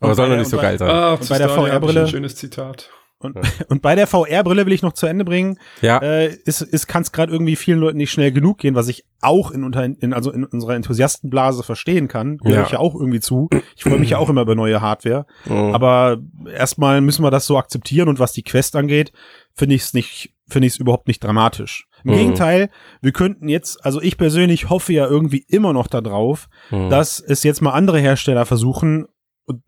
[0.00, 0.90] Aber Und soll noch nicht so bei- geil sein.
[0.90, 2.90] Ah, Und bei der VR-Brille- Ein schönes Zitat.
[3.18, 3.36] Und,
[3.68, 5.98] und bei der VR-Brille will ich noch zu Ende bringen, ja.
[5.98, 9.04] äh, ist, ist kann es gerade irgendwie vielen Leuten nicht schnell genug gehen, was ich
[9.22, 12.36] auch in, unter, in also in unserer Enthusiastenblase verstehen kann.
[12.38, 12.64] Gehöre Ja.
[12.64, 13.48] ich ja auch irgendwie zu.
[13.74, 15.26] Ich freue mich ja auch immer über neue Hardware.
[15.44, 15.74] Hm.
[15.74, 16.18] Aber
[16.54, 19.12] erstmal müssen wir das so akzeptieren und was die Quest angeht,
[19.54, 21.88] finde ich es nicht, finde ich es überhaupt nicht dramatisch.
[22.04, 22.16] Im Mhm.
[22.18, 26.90] Gegenteil, wir könnten jetzt, also ich persönlich hoffe ja irgendwie immer noch darauf, Hm.
[26.90, 29.06] dass es jetzt mal andere Hersteller versuchen,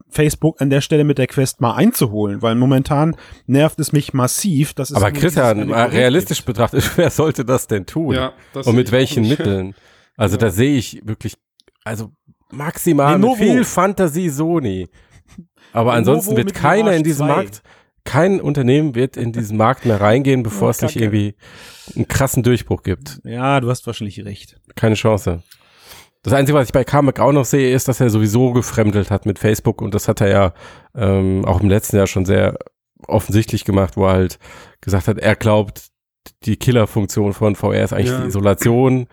[0.09, 3.15] Facebook an der Stelle mit der Quest mal einzuholen, weil momentan
[3.47, 6.47] nervt es mich massiv, dass es Aber Christian, realistisch gibt.
[6.47, 8.15] betrachtet, wer sollte das denn tun?
[8.15, 9.39] Ja, das Und mit welchen nicht.
[9.39, 9.75] Mitteln?
[10.17, 10.41] Also Ja.
[10.41, 11.35] da sehe ich wirklich,
[11.85, 12.11] also
[12.51, 14.89] maximal mit viel Fantasie Sony.
[15.73, 17.35] Aber ansonsten wird keiner in diesem 2.
[17.35, 17.63] Markt,
[18.05, 21.35] kein Unternehmen wird in diesen Markt mehr reingehen, bevor Oh, es nicht irgendwie
[21.95, 23.21] einen krassen Durchbruch gibt.
[23.23, 24.59] Ja, du hast wahrscheinlich recht.
[24.77, 25.43] Keine Chance.
[26.29, 29.27] Das Einzige, was ich bei Carmack auch noch sehe, ist, dass er sowieso gefremdelt hat
[29.27, 30.53] mit Facebook und das hat er ja
[30.95, 32.57] ähm, auch im letzten Jahr schon sehr
[33.07, 34.39] offensichtlich gemacht, wo er halt
[34.81, 35.89] gesagt hat, er glaubt,
[36.45, 38.21] die Killerfunktion von VR ist eigentlich Ja.
[38.21, 39.07] die Isolation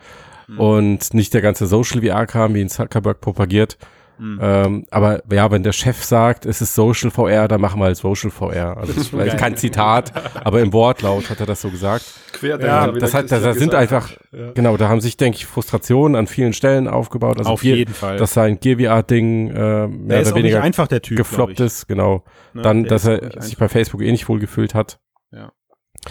[0.48, 0.60] Hm.
[0.60, 3.78] und nicht der ganze Social VR-Kram, wie ihn Zuckerberg propagiert.
[4.18, 4.40] Hm.
[4.42, 7.98] Ähm, aber ja, wenn der Chef sagt, es ist Social VR, dann machen wir halt
[7.98, 8.78] Social VR.
[8.78, 10.14] Also das ist vielleicht kein Zitat,
[10.46, 12.06] aber im Wortlaut hat er das so gesagt.
[12.32, 14.18] Querdenker, Ja, das der hat- da- da sind gesagt einfach-.
[14.32, 14.52] Ja.
[14.54, 17.38] Genau, da haben sich, denke ich, Frustrationen an vielen Stellen aufgebaut.
[17.40, 18.18] Also Auf viel, jeden Fall.
[18.18, 21.18] dass sein GWA-Ding äh, der mehr ist oder weniger einfach, der Typ.
[21.18, 22.24] gefloppt ist, genau.
[22.54, 22.62] Ne?
[22.62, 25.00] Dann, Der dass er sich bei Facebook eh nicht wohl gefühlt hat,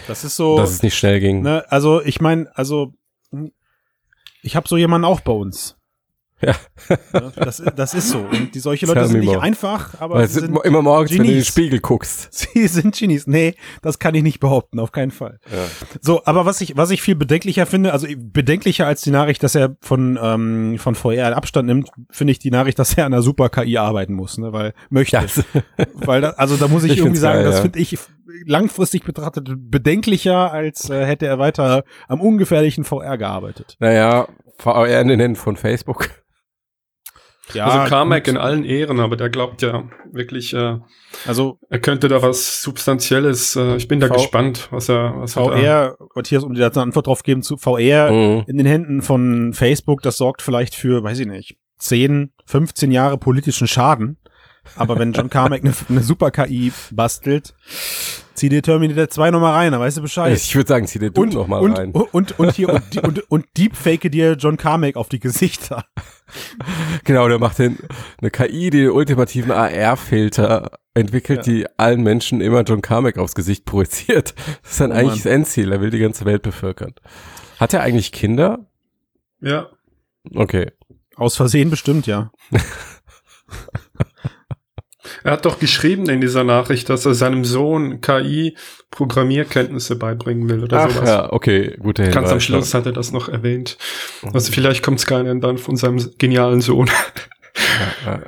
[0.07, 0.57] Das ist so.
[0.57, 1.41] dass es nicht schnell ging.
[1.41, 2.93] Ne, also ich meine, also
[3.31, 3.51] hm,
[4.41, 5.77] ich habe so jemanden auch bei uns.
[6.41, 6.53] Ja.
[7.35, 8.19] Das, das ist so.
[8.19, 9.41] Und die solche Leute sind nicht more.
[9.41, 11.47] einfach, aber Weil sie sind, immer morgens, wenn du in den Genies.
[11.47, 12.27] Spiegel guckst.
[12.53, 13.25] sie sind Genies.
[13.25, 15.39] Nee, das kann ich nicht behaupten, auf keinen Fall.
[15.49, 15.65] Ja.
[16.01, 19.55] So, aber was ich, was ich viel bedenklicher finde, also bedenklicher als die Nachricht, dass
[19.55, 23.21] er von, ähm, von VR Abstand nimmt, finde ich die Nachricht, dass er an einer
[23.21, 25.17] super KI arbeiten muss, ne, weil möchte.
[25.17, 25.43] Das,
[25.93, 27.61] Weil da, also da muss ich, Ich irgendwie sagen, geil, das ja.
[27.61, 27.97] finde ich
[28.45, 33.77] langfristig betrachtet bedenklicher, als äh, hätte er weiter am ungefährlichen VR gearbeitet.
[33.79, 36.09] naja, VR in den Händen von Facebook.
[37.53, 38.33] Ja, also Carmack gut.
[38.33, 40.77] in allen Ehren, aber der glaubt ja wirklich, äh,
[41.27, 43.55] Also er könnte da was Substanzielles.
[43.55, 45.43] Äh, ich bin da V- gespannt, was er, was er.
[45.43, 48.43] VR, Matthias, um dir da eine Antwort drauf geben zu VR Mhm.
[48.47, 53.17] in den Händen von Facebook, das sorgt vielleicht für, weiß ich nicht, 10, 15 Jahre
[53.17, 54.17] politischen Schaden.
[54.75, 57.53] Aber wenn John Carmack eine, eine super KI bastelt,
[58.33, 60.35] zieh dir Terminator 2 nochmal rein, dann weißt du Bescheid.
[60.35, 61.91] Ich würde sagen, zieh dir du und, noch mal und, rein.
[61.91, 65.85] und, und, und hier und, und, und deepfake dir John Carmack auf die Gesichter.
[67.03, 67.77] Genau, der macht den,
[68.19, 71.53] eine KI, die den ultimativen AR-Filter entwickelt, Ja.
[71.53, 74.33] die allen Menschen immer John Carmack aufs Gesicht projiziert.
[74.63, 75.17] Das ist dann Oh eigentlich Mann.
[75.23, 75.71] das Endziel.
[75.71, 76.93] Er will die ganze Welt bevölkern.
[77.59, 78.65] Hat er eigentlich Kinder?
[79.39, 79.69] Ja.
[80.33, 80.71] Okay.
[81.15, 82.31] Aus Versehen bestimmt, ja.
[85.25, 90.81] Er hat doch geschrieben in dieser Nachricht, dass er seinem Sohn KI-Programmierkenntnisse beibringen will oder
[90.83, 91.09] Ach sowas.
[91.09, 92.15] ja, okay, guter Hinweis.
[92.21, 93.77] Ganz am Schluss hat er das noch erwähnt.
[94.33, 96.87] Also vielleicht kommt Skynet dann von seinem genialen Sohn.
[98.05, 98.21] Ja, ja.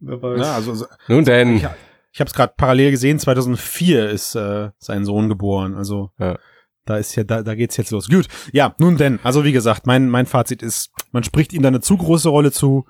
[0.00, 0.40] Wer weiß.
[0.40, 1.56] ja also, Nun denn.
[1.56, 1.66] Ich,
[2.12, 5.74] ich habe es gerade parallel gesehen, 2004 ist äh, sein Sohn geboren.
[5.74, 6.38] Also Ja.
[6.86, 8.08] da ist ja, da, da geht's jetzt los.
[8.08, 11.68] Gut, ja, nun denn, also wie gesagt, mein, mein Fazit ist, man spricht ihm da
[11.68, 12.86] eine zu große Rolle zu.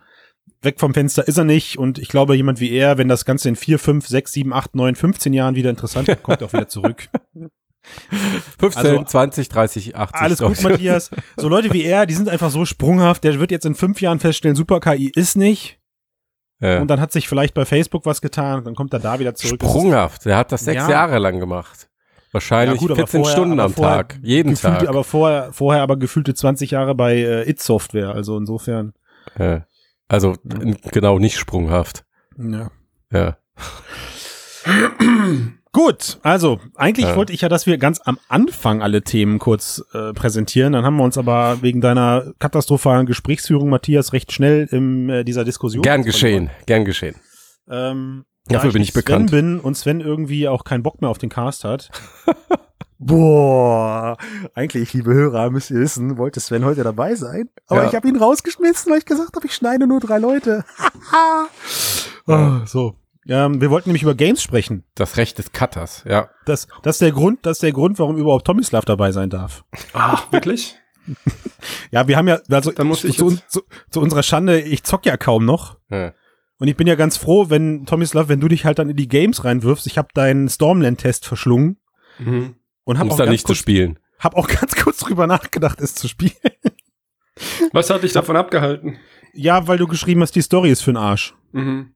[0.62, 3.48] Weg vom Fenster ist er nicht und ich glaube, jemand wie er, wenn das Ganze
[3.48, 6.52] in 4, 5, 6, 7, 8, 9, 15 Jahren wieder interessant wird, kommt er auch
[6.52, 7.08] wieder zurück.
[8.58, 10.20] 15, also- 20, 30, 80.
[10.20, 10.62] Alles gut.
[10.62, 11.10] Matthias.
[11.36, 14.18] So Leute wie er, die sind einfach so sprunghaft, der wird jetzt in fünf Jahren
[14.20, 15.78] feststellen, Super KI ist nicht.
[16.60, 16.80] Ja.
[16.80, 19.62] Und dann hat sich vielleicht bei Facebook was getan, dann kommt er da wieder zurück.
[19.62, 20.24] Sprunghaft.
[20.24, 20.90] Der hat das sechs Ja.
[20.90, 21.88] Jahre lang gemacht.
[22.32, 24.18] Wahrscheinlich Ja, gut, aber 14 vorher- Stunden am vorher Tag.
[24.22, 24.88] Jeden gefühlt, Tag.
[24.88, 28.92] aber vorher, vorher aber gefühlte 20 Jahre bei äh, It Software, also insofern.
[29.38, 29.64] ja.
[30.08, 32.04] Also n- genau nicht sprunghaft.
[32.38, 32.70] Ja.
[33.12, 33.36] Ja.
[35.72, 37.16] Gut, also eigentlich Ja.
[37.16, 40.72] wollte ich ja, dass wir ganz am Anfang alle Themen kurz äh, präsentieren.
[40.72, 45.44] Dann haben wir uns aber wegen deiner katastrophalen Gesprächsführung, Matthias, recht schnell in äh, dieser
[45.44, 45.82] Diskussion.
[45.82, 46.50] Gern geschehen.
[46.66, 47.16] Gern geschehen.
[47.70, 49.28] Ähm, Dafür da bin ich nicht bekannt.
[49.30, 51.90] Sven bin und Sven irgendwie auch keinen Bock mehr auf den Cast hat.
[52.98, 54.16] Boah,
[54.54, 57.48] eigentlich, liebe Hörer, müsst ihr wissen, wollte Sven heute dabei sein.
[57.68, 57.88] Aber Ja.
[57.88, 60.64] ich habe ihn rausgeschmissen, weil ich gesagt habe, ich schneide nur drei Leute.
[62.26, 62.96] oh, so.
[63.26, 64.84] Ähm, wir wollten nämlich über Games sprechen.
[64.94, 66.02] Das Recht des Cutters.
[66.08, 66.30] Ja.
[66.46, 69.64] Das, das ist der Grund, das ist der Grund, warum überhaupt Tomislav dabei sein darf.
[69.92, 70.76] Ach, wirklich?
[71.90, 74.84] Ja, wir haben ja, also Dann muss zu, ich zu, zu, zu unserer Schande, ich
[74.84, 75.78] zock ja kaum noch.
[75.90, 76.12] ja.
[76.58, 79.08] Und ich bin ja ganz froh, wenn, Tomislav, wenn du dich halt dann in die
[79.08, 79.86] Games reinwirfst.
[79.86, 81.78] Ich habe deinen Stormland-Test verschlungen
[82.18, 82.56] Mhm.
[82.88, 83.98] Und Um auch, es dann nicht zu kurz- spielen.
[84.18, 86.32] hab auch ganz kurz drüber nachgedacht, es zu spielen.
[87.72, 88.96] Was hat dich davon abgehalten?
[89.34, 91.34] Ja, weil du geschrieben hast, die Story ist für den Arsch.
[91.52, 91.92] Mhm.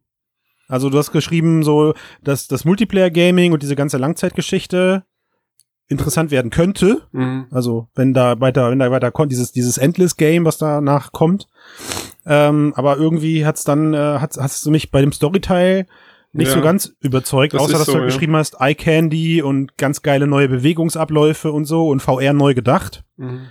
[0.69, 5.05] Also du hast geschrieben, so, dass das Multiplayer-Gaming und diese ganze Langzeitgeschichte
[5.89, 7.03] interessant werden könnte.
[7.13, 7.47] Mhm.
[7.51, 11.49] Also wenn da weiter, wenn da weiter kommt, dieses, dieses Endless-Game, was danach kommt.
[12.27, 15.87] Ähm, aber irgendwie hat's dann, äh, hat's, hast du mich bei dem Storyteil
[16.33, 16.55] nicht Ja.
[16.55, 18.15] so ganz überzeugt, Das außer dass so, du halt ja.
[18.15, 23.05] geschrieben hast, Eye Candy und ganz geile neue Bewegungsabläufe und so und VR neu gedacht.
[23.17, 23.47] Mhm.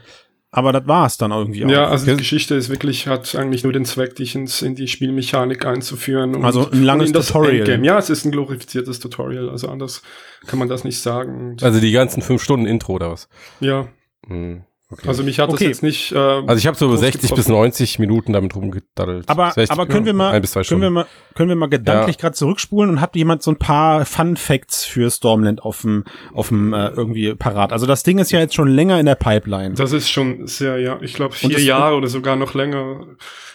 [0.53, 1.69] Aber das war's dann irgendwie auch.
[1.69, 4.89] Ja, also die Geschichte ist wirklich, hat eigentlich nur den Zweck, dich ins, in die
[4.89, 6.35] Spielmechanik einzuführen.
[6.35, 7.55] Und, Also ein langes und in das Tutorial.
[7.59, 7.85] Endgame.
[7.85, 10.01] Ja, es ist ein glorifiziertes Tutorial, also anders
[10.47, 11.51] kann man das nicht sagen.
[11.51, 13.29] Und, Also die ganzen fünf Stunden Intro oder was?
[13.61, 13.87] ja,
[14.27, 14.63] Hm.
[14.91, 15.07] Okay.
[15.07, 15.63] also mich hat Okay.
[15.65, 16.11] das jetzt nicht.
[16.11, 17.51] Äh, Also ich habe so groß 60 bis getroffen.
[17.53, 19.29] 90 Minuten damit rumgedaddelt.
[19.29, 20.93] Aber, 60, aber können wir mal, ein bis zwei können wir Stunden.
[20.93, 24.83] mal, können wir mal gedanklich gerade zurückspulen und hat jemand so ein paar Fun Facts
[24.85, 27.71] für Stormland auf dem, auf dem äh, irgendwie parat?
[27.71, 29.75] Also das Ding ist ja jetzt schon länger in der Pipeline.
[29.75, 33.05] Das ist schon sehr, ja, ich glaube vier Jahre oder sogar noch länger.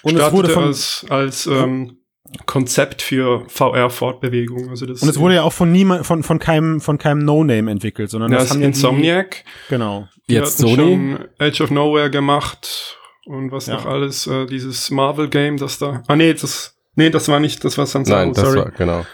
[0.02, 1.95] Und es wurde von, als, als ähm,
[2.46, 4.68] Konzept für VR-Fortbewegung.
[4.70, 7.70] Also das und es wurde ja auch von niemand, von, von keinem, von keinem No-Name
[7.70, 9.44] entwickelt, sondern ja, das das haben ja die, Insomniac.
[9.68, 10.08] genau.
[10.28, 10.74] Die Jetzt Sony?
[10.76, 13.74] schon Edge of Nowhere gemacht und was Ja.
[13.74, 16.02] noch alles, äh, dieses Marvel-Game, das da.
[16.08, 16.76] Ah nee, das.
[16.96, 18.58] Nee, das war nicht, das war Sansaro, Nein, das sorry.
[18.58, 19.04] war, genau.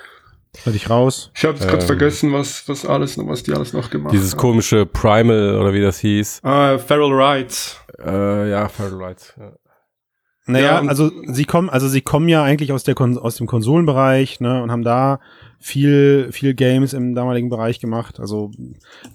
[0.64, 1.30] Hör dich raus.
[1.34, 4.12] ich habe jetzt kurz Ähm, vergessen, was, was alles noch, was die alles noch gemacht
[4.12, 4.38] Dieses haben.
[4.40, 6.40] komische Primal oder wie das hieß.
[6.44, 7.80] Ah, Feral Rights.
[8.04, 9.34] Äh, ja, Feral Rights.
[9.38, 9.52] Ja.
[10.46, 13.46] Naja, Ja, also sie kommen, also sie kommen ja eigentlich aus der Kon aus dem
[13.46, 15.20] Konsolenbereich, ne, und haben da
[15.60, 18.18] viel, viel Games im damaligen Bereich gemacht.
[18.18, 18.50] Also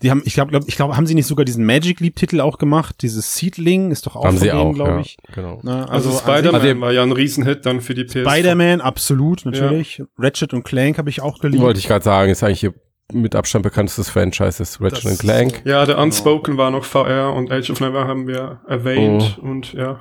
[0.02, 2.40] die haben, ich glaube, glaub, ich glaube, haben sie nicht sogar diesen Magic Leap Titel
[2.40, 2.96] auch gemacht?
[3.02, 5.18] Dieses Seedling ist doch auch Haben von sie denen, auch, glaube ja, ich.
[5.36, 5.60] genau.
[5.64, 8.22] Ne, Also, an Spider-Man Also- war ja ein Riesenhit dann für die PS.
[8.22, 10.02] Spider-Man, absolut, natürlich.
[10.18, 11.62] Ratchet und Clank habe ich auch geliebt.
[11.62, 12.72] Wollte ich gerade sagen, ist eigentlich
[13.12, 15.62] mit Abstand bekanntestes Franchise, ist Ratchet Das- and Clank.
[15.66, 19.46] Ja, der Unspoken war noch VR und Age of Never haben wir erwähnt Oh.
[19.48, 20.00] und ja.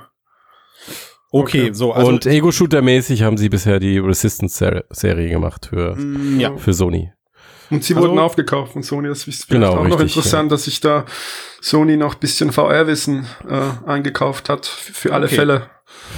[1.31, 1.73] Okay, okay.
[1.73, 6.55] so, also und Ego-Shooter-mäßig haben sie bisher die Resistance-Serie gemacht für, mm, ja.
[6.57, 7.11] Für Sony.
[7.69, 9.09] Und sie Also- wurden aufgekauft von Sony.
[9.09, 11.05] Das ist vielleicht Genau, auch noch richtig, interessant, dass sich da
[11.61, 15.35] Sony noch bisschen VR-Wissen äh, eingekauft hat, für alle Okay.
[15.35, 15.69] Fälle.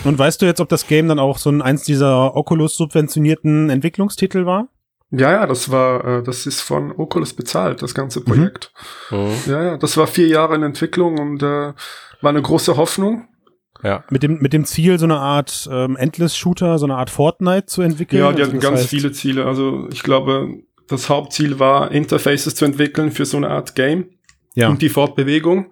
[0.03, 3.69] Und weißt du jetzt, ob das Game dann auch so ein eins dieser Oculus subventionierten
[3.69, 4.67] Entwicklungstitel war?
[5.11, 8.71] Ja, ja, das war, äh, das ist von Oculus bezahlt, das ganze Projekt.
[9.09, 9.31] Mhm.
[9.47, 11.73] Ja, ja, das war vier Jahre in Entwicklung und äh,
[12.21, 13.27] war eine große Hoffnung.
[13.83, 14.03] Ja.
[14.09, 17.81] Mit dem, mit dem Ziel, so eine Art ähm, Endless-Shooter, so eine Art Fortnite zu
[17.81, 18.19] entwickeln?
[18.21, 19.45] Ja, die Also hatten das ganz heißt- viele Ziele.
[19.45, 20.49] Also ich glaube,
[20.87, 24.09] das Hauptziel war, Interfaces zu entwickeln für so eine Art Game
[24.55, 24.69] Ja.
[24.69, 25.67] und die Fortbewegung.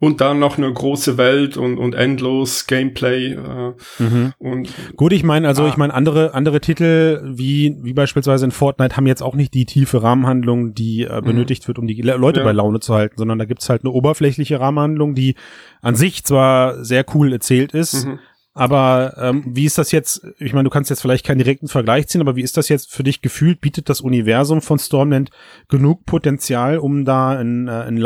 [0.00, 3.32] Und dann noch eine große Welt und, und endlos Gameplay.
[3.32, 4.32] Äh, Mhm.
[4.38, 5.68] und Gut, ich meine, also Ah.
[5.68, 9.66] ich meine, andere, andere Titel, wie, wie beispielsweise in Fortnite, haben jetzt auch nicht die
[9.66, 12.44] tiefe Rahmenhandlung, die äh, benötigt wird, um die Le Leute Ja.
[12.46, 15.34] bei Laune zu halten, sondern da gibt's halt eine oberflächliche Rahmenhandlung, die
[15.82, 18.20] an sich zwar sehr cool erzählt ist, mhm.
[18.54, 22.06] aber ähm, wie ist das jetzt, ich meine, du kannst jetzt vielleicht keinen direkten Vergleich
[22.06, 23.60] ziehen, aber wie ist das jetzt für dich gefühlt?
[23.60, 25.30] Bietet das Universum von Stormland
[25.68, 27.96] genug Potenzial, um da ein, äh, ein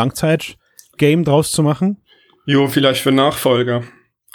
[1.02, 1.98] Langzeit-Game draus zu machen?
[2.46, 3.82] Jo, vielleicht für Nachfolger.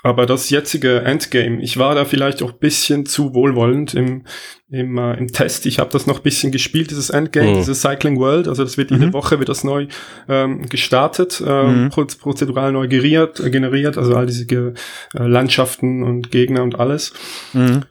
[0.04, 4.26] Aber das jetzige Endgame, ich war da vielleicht auch bisschen zu wohlwollend im,
[4.70, 5.66] im, äh, im Test.
[5.66, 7.56] Ich habe das noch bisschen gespielt, dieses Endgame, Mhm.
[7.56, 8.50] dieses Cycling World.
[8.50, 9.14] Also das wird jede Mhm.
[9.14, 9.88] Woche wird das neu
[10.28, 11.90] ähm, gestartet, ähm, Mhm.
[11.90, 14.74] proz- prozedural neu geriert, äh, generiert, also all diese äh,
[15.14, 17.14] Landschaften und Gegner und alles.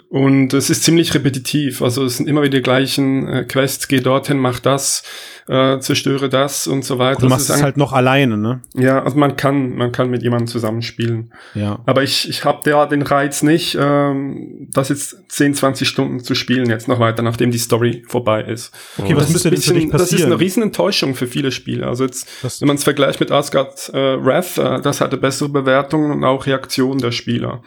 [0.09, 1.83] Und es ist ziemlich repetitiv.
[1.83, 5.03] Also es sind immer wieder die gleichen äh, Quests, geh dorthin, mach das,
[5.49, 7.21] äh, zerstöre das und so weiter.
[7.21, 8.61] Du machst es halt noch alleine, ne?
[8.75, 11.33] ja, also man kann, man kann mit jemandem zusammenspielen.
[11.55, 11.79] Ja.
[11.87, 16.35] Aber ich, ich habe da den Reiz nicht, ähm, das jetzt 10, 20 Stunden zu
[16.35, 18.73] spielen, jetzt noch weiter, nachdem die Story vorbei ist.
[18.99, 21.27] Okay, das was ist müsste denn für dich bisschen, das ist eine riesen Enttäuschung für
[21.27, 21.87] viele Spiele.
[21.87, 25.49] Also jetzt, Das- wenn man es vergleicht mit Asgard äh, Wrath, äh, das hatte bessere
[25.49, 27.63] Bewertungen und auch Reaktionen der Spieler.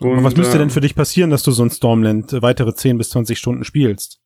[0.00, 2.74] Und was müsste äh, denn für dich passieren, dass du so ein Stormland äh, weitere
[2.74, 4.18] 10 bis 20 Stunden spielst?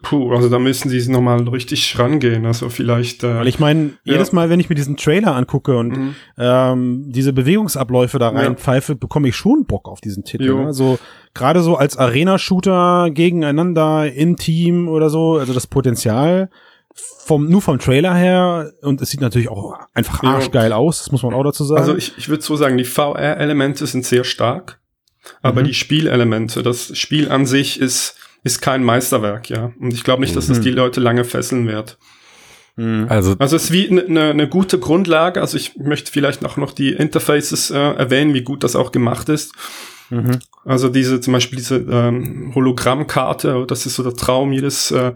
[0.00, 2.46] Puh, also da müssen sie nochmal richtig rangehen.
[2.46, 3.24] Also vielleicht.
[3.24, 4.12] Äh, Weil ich meine, Ja.
[4.12, 6.14] jedes Mal, wenn ich mir diesen Trailer angucke und Mhm.
[6.38, 8.38] ähm, diese Bewegungsabläufe da Ja.
[8.38, 10.44] rein pfeife, bekomme ich schon Bock auf diesen Titel.
[10.44, 10.64] Jo.
[10.64, 11.00] Also
[11.34, 16.48] gerade so als Arena-Shooter gegeneinander im Team oder so, also das Potenzial
[16.94, 20.34] vom nur vom Trailer her und es sieht natürlich auch einfach Ja.
[20.34, 21.80] arschgeil aus, das muss man auch dazu sagen.
[21.80, 24.78] Also ich, ich würde so sagen, die VR-Elemente sind sehr stark,
[25.42, 25.66] aber Mhm.
[25.66, 29.72] die Spielelemente, das Spiel an sich ist, ist kein Meisterwerk, ja.
[29.80, 30.62] Und ich glaube nicht, dass das Mhm.
[30.62, 31.98] die Leute lange fesseln wird.
[32.76, 33.06] Mhm.
[33.08, 35.40] Also, Also es ist wie eine ne, ne gute Grundlage.
[35.40, 39.28] Also ich möchte vielleicht auch noch die Interfaces äh, erwähnen, wie gut das auch gemacht
[39.28, 39.52] ist.
[40.10, 40.38] Mhm.
[40.64, 45.12] Also diese zum Beispiel diese ähm, Hologrammkarte, das ist so der Traum jedes äh,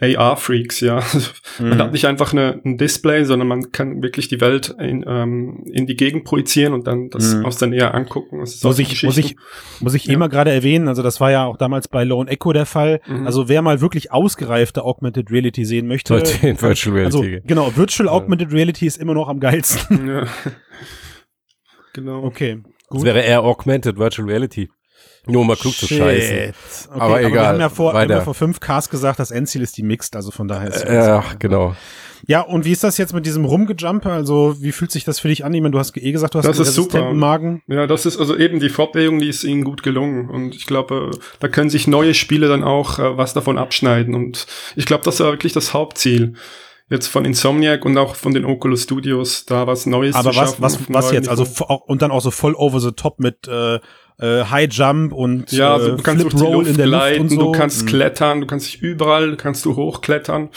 [0.00, 1.02] AR-Freaks, ja.
[1.60, 1.78] Man Mhm.
[1.78, 5.86] hat nicht einfach eine, ein Display, sondern man kann wirklich die Welt in, ähm, in
[5.86, 7.44] die Gegend projizieren und dann das Mhm.
[7.44, 8.40] aus der Nähe angucken.
[8.40, 9.36] Das Muss ich, muss ich,
[9.80, 10.14] muss ich Ja.
[10.14, 13.00] immer gerade erwähnen, also das war ja auch damals bei Lone Echo der Fall.
[13.06, 13.26] Mhm.
[13.26, 16.14] Also wer mal wirklich ausgereifte Augmented Reality sehen möchte.
[16.14, 17.42] sollte in Virtual Reality Also gehen.
[17.46, 20.08] genau, Virtual Augmented Reality ist immer noch am geilsten.
[20.08, 20.24] ja.
[21.92, 22.24] genau.
[22.24, 23.04] Okay, Das gut.
[23.04, 24.70] wäre eher Augmented Virtual Reality.
[25.26, 26.36] Nur um mal klug zu scheißen.
[26.36, 26.52] Okay,
[26.90, 29.62] Aber Wir egal, haben ja vor, wir haben ja vor fünf Cast gesagt, das Endziel
[29.62, 31.74] ist die Mixed, also von daher ist Äh, Ja, genau.
[32.26, 34.10] Ja, und wie ist das jetzt mit diesem Rumgejumpe?
[34.10, 35.52] Also, wie fühlt sich das für dich an?
[35.52, 37.12] Ich meine, du hast eh gesagt, du hast Das einen ist super.
[37.12, 37.62] Magen.
[37.66, 40.30] Ja, das ist also eben die Fortbewegung, die ist ihnen gut gelungen.
[40.30, 44.14] Und ich glaube, da können sich neue Spiele dann auch äh, was davon abschneiden.
[44.14, 46.34] Und ich glaube, das war wirklich das Hauptziel.
[46.90, 50.48] Jetzt von Insomniac und auch von den Oculus Studios, da was Neues Aber zu was,
[50.50, 50.62] schaffen.
[50.62, 51.28] was, auf was neuem jetzt?
[51.28, 51.46] Also,
[51.86, 53.80] und dann auch so voll over the top mit äh,
[54.18, 56.76] äh, High Jump und ja, also äh, du kannst Flip durch die Roll Luft in
[56.76, 57.36] der Luft und so.
[57.36, 57.86] du kannst Mhm.
[57.86, 60.50] klettern, du kannst dich überall, kannst du hochklettern.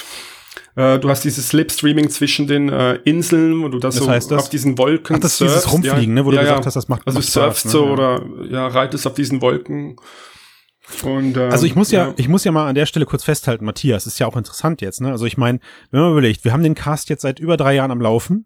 [0.75, 4.31] Äh, du hast dieses Slipstreaming zwischen den äh, Inseln, wo du das Was so heißt
[4.31, 4.43] das?
[4.43, 6.65] auf diesen Wolken Ach, das ist dieses surfst, Rumfliegen, ne, wo du ja, gesagt ja.
[6.67, 7.91] hast, das macht, Also macht surfst Spaß, so ne?
[7.93, 9.95] oder ja, reitest auf diesen Wolken.
[11.03, 13.65] Und, ähm, Also ich muss ja, ich muss ja mal an der Stelle kurz festhalten,
[13.65, 15.09] Matthias, ist ja auch interessant jetzt, ne?
[15.11, 15.59] Also ich meine,
[15.91, 18.45] wenn man überlegt, wir haben den Cast jetzt seit über drei Jahren am Laufen.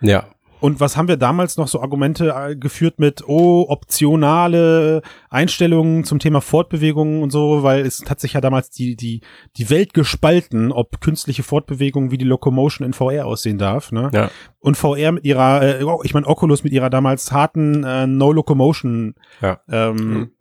[0.00, 0.30] Ja.
[0.60, 6.18] Und was haben wir damals noch so Argumente äh, geführt mit, oh, optionale Einstellungen zum
[6.18, 9.20] Thema Fortbewegungen und so, weil es hat sich ja damals die, die,
[9.56, 14.10] die Welt gespalten, ob künstliche Fortbewegung wie die Locomotion in VR aussehen darf, ne?
[14.12, 14.30] Ja.
[14.58, 19.60] Und VR mit ihrer, äh, ich meine Oculus mit ihrer damals harten äh, No-Locomotion Ja.
[19.70, 20.32] ähm,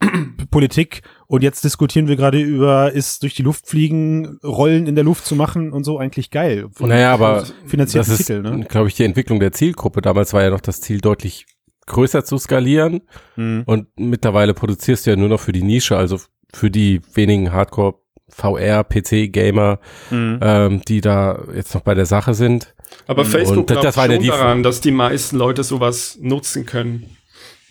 [0.52, 1.02] Politik.
[1.28, 5.26] Und jetzt diskutieren wir gerade über, ist durch die Luft fliegen, Rollen in der Luft
[5.26, 6.68] zu machen und so eigentlich geil.
[6.80, 8.66] Naja, aber finanzierte das ist, Titel, ne?
[8.68, 10.02] glaube ich, die Entwicklung der Zielgruppe.
[10.02, 11.46] Damals war ja noch das Ziel, deutlich
[11.88, 13.02] größer zu skalieren.
[13.36, 13.64] Mhm.
[13.66, 16.20] Und mittlerweile produzierst du ja nur noch für die Nische, also
[16.54, 17.96] für die wenigen Hardcore
[18.30, 20.40] VR, PC, Gamer, Mhm.
[20.42, 22.74] ähm, die da jetzt noch bei der Sache sind.
[23.08, 26.18] Aber Und Facebook das- glaubt das war schon die- daran, dass die meisten Leute sowas
[26.22, 27.18] nutzen können.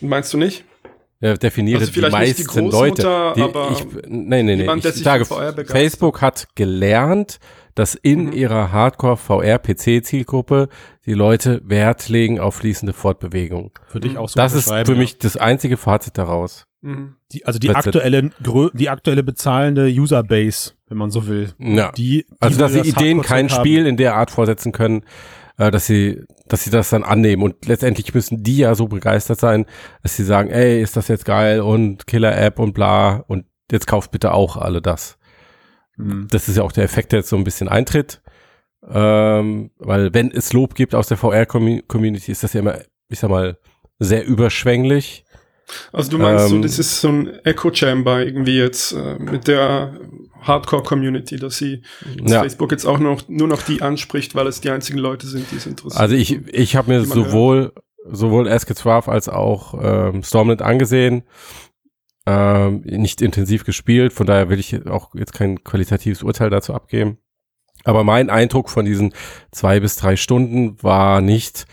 [0.01, 0.63] Meinst du nicht?
[1.21, 3.33] Ja, definiere Also die nicht die meisten Leute.
[3.35, 4.61] Die, aber ich, nee, nee, nee.
[4.61, 5.25] jemand, Ich sage.
[5.65, 7.39] Facebook hat gelernt,
[7.75, 8.33] dass in Mhm.
[8.33, 10.69] ihrer Hardcore-VR-PC-Zielgruppe
[11.05, 13.71] die Leute Wert legen auf fließende Fortbewegung.
[13.87, 14.95] Für dich auch so das ist für ja.
[14.95, 16.65] mich das einzige Fazit daraus.
[16.81, 17.15] Mhm.
[17.31, 18.31] Die, also die That's aktuelle,
[18.73, 21.53] die aktuelle bezahlende Userbase, wenn man so will.
[21.59, 21.91] Ja.
[21.91, 23.59] Die, die Also, dass sie das Ideen kein haben.
[23.59, 25.03] Spiel in der Art vorsetzen können,
[25.57, 27.41] äh, dass sie, dass sie das dann annehmen.
[27.43, 29.65] Und letztendlich müssen die ja so begeistert sein,
[30.03, 34.11] dass sie sagen, ey, ist das jetzt geil und Killer-App und bla und jetzt kauft
[34.11, 35.17] bitte auch alle das.
[35.97, 36.27] Mhm.
[36.29, 38.21] Das ist ja auch der Effekt, der jetzt so ein bisschen eintritt.
[38.87, 42.79] Ähm, weil wenn es Lob gibt aus der VR-Community, ist das ja immer,
[43.09, 43.57] ich sag mal,
[43.99, 45.25] sehr überschwänglich.
[45.91, 49.99] Also du meinst so, Ähm, das ist so ein Echo-Chamber irgendwie jetzt äh, mit der
[50.41, 51.81] Hardcore-Community, dass sie
[52.21, 52.39] dass Ja.
[52.41, 55.55] Facebook jetzt auch noch nur noch die anspricht, weil es die einzigen Leute sind, die
[55.55, 56.01] es interessieren.
[56.01, 57.73] Also ich, ich habe mir Die man sowohl,
[58.11, 61.23] sowohl Ask It Rough als auch ähm, Stormnet angesehen.
[62.27, 67.19] Ähm, nicht intensiv gespielt, von daher will ich auch jetzt kein qualitatives Urteil dazu abgeben.
[67.83, 69.13] Aber mein Eindruck von diesen
[69.51, 71.65] zwei bis drei Stunden war nicht,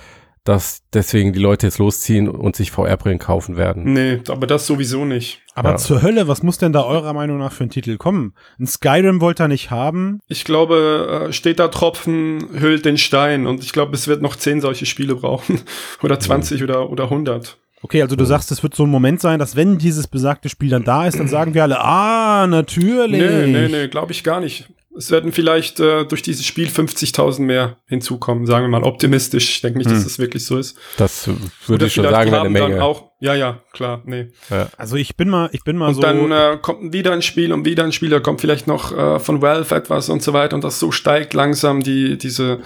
[0.45, 3.93] dass deswegen die Leute jetzt losziehen und sich VR-Brillen kaufen werden.
[3.93, 5.41] Nee, aber das sowieso nicht.
[5.55, 5.77] Aber Ja.
[5.77, 8.35] zur Hölle, was muss denn da eurer Meinung nach für ein Titel kommen?
[8.59, 10.19] Ein Skyrim wollt ihr nicht haben.
[10.27, 14.35] Ich glaube, äh, steht da Tropfen, hüllt den Stein und ich glaube, es wird noch
[14.35, 15.61] zehn solche Spiele brauchen.
[16.03, 17.59] oder 20 oder, oder 100.
[17.83, 20.71] Okay, also du sagst, es wird so ein Moment sein, dass wenn dieses besagte Spiel
[20.71, 23.21] dann da ist, dann sagen wir alle, ah, natürlich.
[23.21, 24.69] Nee, nee, nee, glaube ich gar nicht.
[24.97, 29.49] Es werden vielleicht äh, durch dieses Spiel 50.000 mehr hinzukommen, sagen wir mal optimistisch.
[29.51, 30.05] Ich denke nicht, dass Hm.
[30.05, 30.77] das wirklich so ist.
[30.99, 31.31] Das
[31.67, 32.85] würde ich schon sagen, eine haben dann Menge.
[32.85, 34.29] auch, ja, ja, klar, nee.
[34.77, 36.03] Also ich bin mal, ich bin mal Und so.
[36.03, 39.19] dann äh, kommt wieder ein Spiel und wieder ein Spiel, da kommt vielleicht noch äh,
[39.19, 42.61] von Valve etwas und so weiter und das so steigt langsam die diese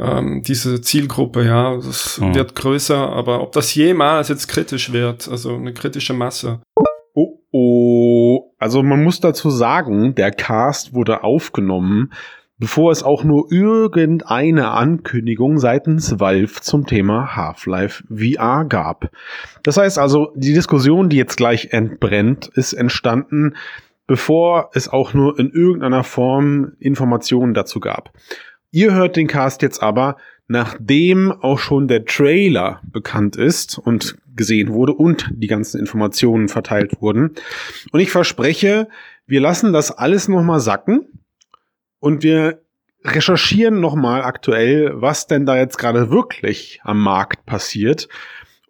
[0.00, 2.34] ähm, diese Zielgruppe, ja, das Mhm.
[2.34, 6.60] wird größer, aber ob das jemals jetzt kritisch wird, also eine kritische Masse.
[7.14, 8.52] Oh, oh.
[8.58, 12.12] Also man muss dazu sagen, der Cast wurde aufgenommen,
[12.58, 19.10] bevor es auch nur irgendeine Ankündigung seitens Valve zum Thema Half-Life VR gab.
[19.62, 23.54] Das heißt also, die Diskussion, die jetzt gleich entbrennt, ist entstanden,
[24.06, 28.10] bevor es auch nur in irgendeiner Form Informationen dazu gab.
[28.70, 34.72] Ihr hört den Cast jetzt aber, nachdem auch schon der Trailer bekannt ist und gesehen
[34.72, 37.34] wurde und die ganzen Informationen verteilt wurden.
[37.92, 38.88] Und ich verspreche,
[39.26, 41.06] wir lassen das alles nochmal sacken
[41.98, 42.62] und wir
[43.04, 48.08] recherchieren nochmal aktuell, was denn da jetzt gerade wirklich am Markt passiert.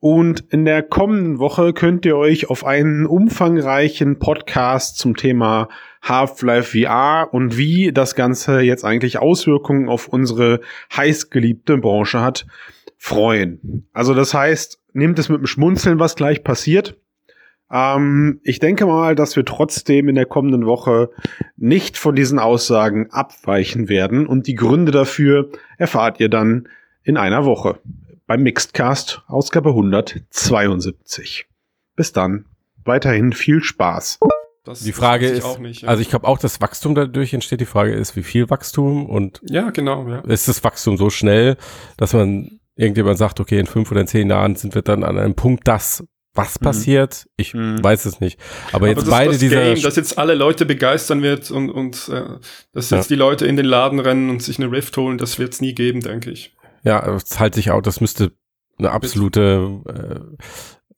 [0.00, 5.68] Und in der kommenden Woche könnt ihr euch auf einen umfangreichen Podcast zum Thema
[6.02, 10.60] Half-Life VR und wie das Ganze jetzt eigentlich Auswirkungen auf unsere
[10.96, 12.46] heißgeliebte Branche hat,
[12.96, 13.86] freuen.
[13.92, 16.96] Also das heißt, nehmt es mit dem Schmunzeln, was gleich passiert.
[17.70, 21.10] Ähm, ich denke mal, dass wir trotzdem in der kommenden Woche
[21.56, 26.68] nicht von diesen Aussagen abweichen werden und die Gründe dafür erfahrt ihr dann
[27.02, 27.78] in einer Woche
[28.26, 31.46] beim Mixedcast Ausgabe 172.
[31.96, 32.44] Bis dann.
[32.84, 34.18] Weiterhin viel Spaß.
[34.70, 35.88] Das Die Frage ist, nicht, ja.
[35.88, 37.60] also ich glaube auch, dass Wachstum dadurch entsteht.
[37.60, 40.20] Die Frage ist, wie viel Wachstum und ja, genau, ja.
[40.20, 41.56] ist das Wachstum so schnell,
[41.96, 45.18] dass man irgendjemand sagt, okay, in fünf oder in zehn Jahren sind wir dann an
[45.18, 46.64] einem Punkt, das was Mhm.
[46.64, 47.26] passiert?
[47.36, 47.82] Ich Mhm.
[47.82, 48.38] weiß es nicht.
[48.72, 51.70] Aber jetzt Aber das, beide das dieser Game, das jetzt alle Leute begeistern wird und,
[51.70, 52.38] und äh,
[52.72, 53.16] dass jetzt Ja.
[53.16, 55.74] die Leute in den Laden rennen und sich eine Rift holen, das wird es nie
[55.74, 56.54] geben, denke ich.
[56.84, 58.30] Ja, das halte ich auch, das müsste
[58.78, 60.42] eine absolute äh,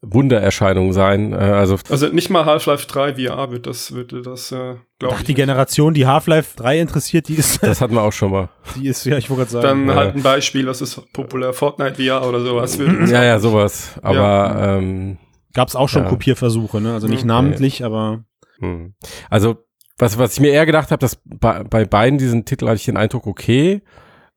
[0.04, 1.32] Wundererscheinung sein.
[1.32, 5.20] Äh, also Also nicht mal Half-Life 3 VR wird das, würde das, äh, glaube Ach,
[5.20, 5.26] ich.
[5.26, 8.48] die Generation, die Half-Life 3 interessiert, die ist, das hatten wir auch schon mal.
[8.76, 9.86] die ist, ja, ich wollte gerade sagen.
[9.86, 9.94] Dann Ja.
[10.02, 12.78] halt ein Beispiel, was ist populär, Fortnite VR oder sowas.
[12.78, 13.92] Würde Ja, ja, sowas.
[14.02, 15.18] Aber ähm,
[15.54, 16.08] Gab's auch schon Ja.
[16.08, 16.94] Kopierversuche, ne?
[16.94, 17.28] Also nicht Mhm.
[17.28, 18.24] namentlich, aber
[18.58, 18.94] hm.
[19.30, 19.56] also
[19.98, 22.86] was, was ich mir eher gedacht habe, dass bei, bei beiden diesen Titeln hatte ich
[22.86, 23.82] den Eindruck, okay,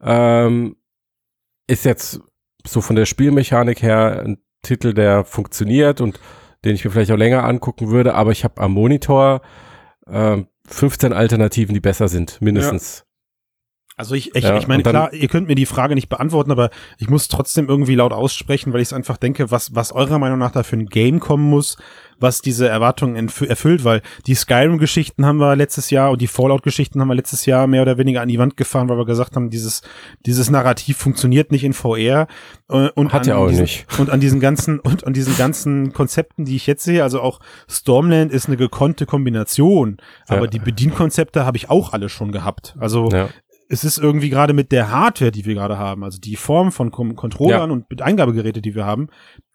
[0.04, 0.76] ähm,
[1.68, 2.20] ist jetzt
[2.68, 6.20] so von der Spielmechanik her ein Titel, der funktioniert und
[6.64, 9.42] den ich mir vielleicht auch länger angucken würde, aber ich habe am Monitor
[10.08, 13.06] äh, 15 Alternativen, die besser sind, mindestens.
[13.98, 16.70] Also ich, ich, Ja, ich meine, klar, ihr könnt mir die Frage nicht beantworten, aber
[16.98, 20.38] ich muss trotzdem irgendwie laut aussprechen, weil ich es einfach denke, was, was eurer Meinung
[20.40, 21.78] nach da für ein Game kommen muss,
[22.20, 27.08] was diese Erwartungen erfüllt, weil die Skyrim-Geschichten haben wir letztes Jahr und die Fallout-Geschichten haben
[27.10, 29.82] wir letztes Jahr mehr oder weniger an die Wand gefahren, weil wir gesagt haben, dieses,
[30.26, 32.28] dieses Narrativ funktioniert nicht in VR.
[32.70, 33.86] äh, Und Hat an ja auch diesen, nicht.
[34.00, 37.40] Und an diesen ganzen, und an diesen ganzen Konzepten, die ich jetzt sehe, also auch
[37.70, 40.48] Stormland ist eine gekonnte Kombination, aber Ja.
[40.48, 42.76] die Bedienkonzepte habe ich auch alle schon gehabt.
[42.80, 43.30] Also Ja.
[43.70, 46.92] Es ist irgendwie gerade mit der Hardware, die wir gerade haben, also die Form von
[46.92, 49.08] Kom Controllern und mit Eingabegeräte, die wir haben,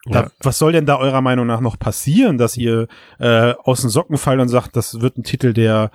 [0.05, 0.31] da, Ja.
[0.41, 2.87] was soll denn da eurer Meinung nach noch passieren, dass ihr
[3.19, 5.91] äh, aus den Socken fallt und sagt, das wird ein Titel, der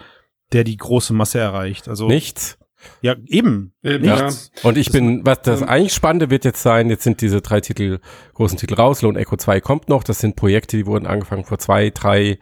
[0.53, 1.89] der die große Masse erreicht?
[1.89, 2.57] Also Nichts.
[3.03, 3.73] ja, eben.
[3.83, 4.53] Eben, Nichts.
[4.63, 7.41] Und ich Das- bin, was das ähm, eigentlich Spannende wird jetzt sein, jetzt sind diese
[7.43, 7.99] drei Titel,
[8.35, 11.59] großen Titel raus, Lone Echo 2 kommt noch, das sind Projekte, die wurden angefangen vor
[11.59, 12.39] zwei, drei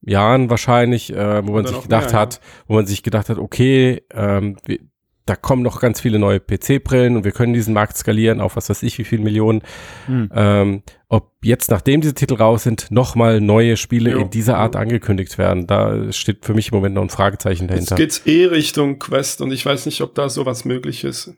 [0.00, 4.02] Jahren wahrscheinlich, äh, wo man sich gedacht mehr, hat, wo man sich gedacht hat, okay,
[4.12, 4.78] ähm, wir,
[5.26, 8.68] da kommen noch ganz viele neue PC-Brillen und wir können diesen Markt skalieren auf was
[8.68, 9.62] weiß ich, wie viele Millionen.
[10.06, 10.28] Hm.
[10.34, 14.18] Ähm, ob jetzt, nachdem diese Titel raus sind, nochmal neue Spiele Jo.
[14.18, 17.70] in dieser Art angekündigt werden, da steht für mich im Moment noch ein Fragezeichen Jetzt
[17.70, 17.96] dahinter.
[17.96, 21.32] geht's eh Richtung Quest und ich weiß nicht, ob da sowas möglich ist.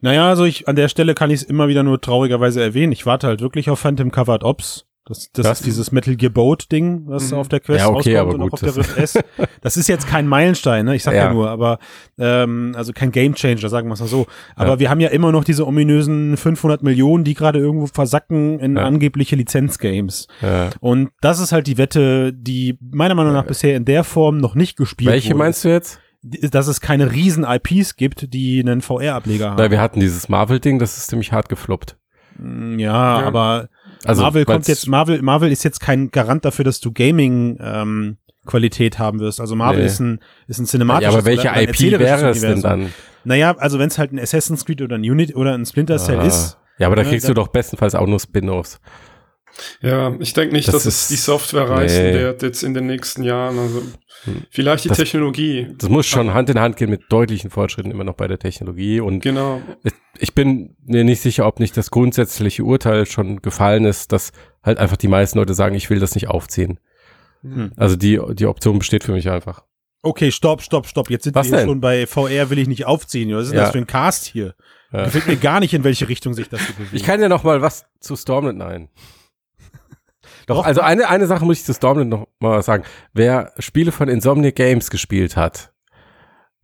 [0.00, 2.92] Naja, also ich an der Stelle kann ich es immer wieder nur traurigerweise erwähnen.
[2.92, 4.85] Ich warte halt wirklich auf Phantom Covered Ops.
[5.08, 7.38] Das, das, Das- ist dieses Metal Gear Boat Ding, was Mhm.
[7.38, 9.18] auf der Quest Ja, okay, rauskommt aber und auch gut, auf der Rift S.
[9.62, 10.94] Das ist jetzt kein Meilenstein, ne?
[10.96, 11.32] Ich sag ja, Ja.
[11.32, 11.78] nur, aber
[12.18, 14.26] ähm, also kein Game Changer, sagen wir es mal so.
[14.56, 14.78] Aber Ja.
[14.80, 18.84] wir haben ja immer noch diese ominösen 500 Millionen, die gerade irgendwo versacken in Ja.
[18.84, 20.26] angebliche Lizenzgames.
[20.80, 24.54] Und das ist halt die Wette, die meiner Meinung nach bisher in der Form noch
[24.54, 25.38] nicht gespielt welche wurde.
[25.38, 26.00] meinst du jetzt?
[26.22, 29.58] Dass es keine riesen IPs gibt, die einen VR-Ableger haben.
[29.58, 31.96] Weil wir hatten dieses Marvel-Ding, das ist ziemlich hart gefloppt.
[32.38, 33.26] Mm, Ja, Ja.
[33.26, 33.68] aber
[34.04, 38.16] Also, Marvel kommt jetzt, Marvel, Marvel ist jetzt kein Garant dafür, dass du Gaming ähm,
[38.46, 39.40] Qualität haben wirst.
[39.40, 39.86] Also Marvel Nee.
[39.86, 42.92] ist ein ist ein Ja, cinematisches aber welche oder IP wäre es denn dann?
[43.24, 46.20] Naja, also wenn es halt ein Assassin's Creed oder ein Unit oder ein Splinter Cell
[46.20, 46.26] Ah.
[46.26, 48.80] ist, Ja, aber da Ne, kriegst dann- du doch bestenfalls auch nur Spin-offs.
[49.80, 52.12] Ja, ich denke nicht, Das dass ist- es die Software reißen nee.
[52.14, 53.58] wird jetzt in den nächsten Jahren.
[53.58, 53.82] Also
[54.24, 54.42] Hm.
[54.50, 55.68] vielleicht die Das- Technologie.
[55.78, 59.00] Das muss schon Hand in Hand gehen mit deutlichen Fortschritten immer noch bei der Technologie.
[59.00, 59.60] Und Genau.
[60.18, 64.32] ich bin mir nicht sicher, ob nicht das grundsätzliche Urteil schon gefallen ist, dass
[64.62, 66.80] halt einfach die meisten Leute sagen, ich will das nicht aufziehen.
[67.42, 67.72] Hm.
[67.76, 69.62] Also die, die Option besteht für mich einfach.
[70.02, 71.10] okay, stopp, stopp, stopp.
[71.10, 71.66] Jetzt sind Was wir denn?
[71.68, 73.34] schon bei VR will ich nicht aufziehen.
[73.34, 73.64] Was ist denn Ja.
[73.64, 74.54] das für ein Cast hier?
[74.92, 75.04] Ja.
[75.04, 76.92] Gefällt mir gar nicht, in welche Richtung sich das bewegt.
[76.94, 78.88] Ich kann ja noch mal was zu Stormland nein.
[80.46, 82.84] Doch, also eine, eine Sache muss ich zu Stormland noch mal sagen.
[83.12, 85.72] Wer Spiele von Insomniac Games gespielt hat,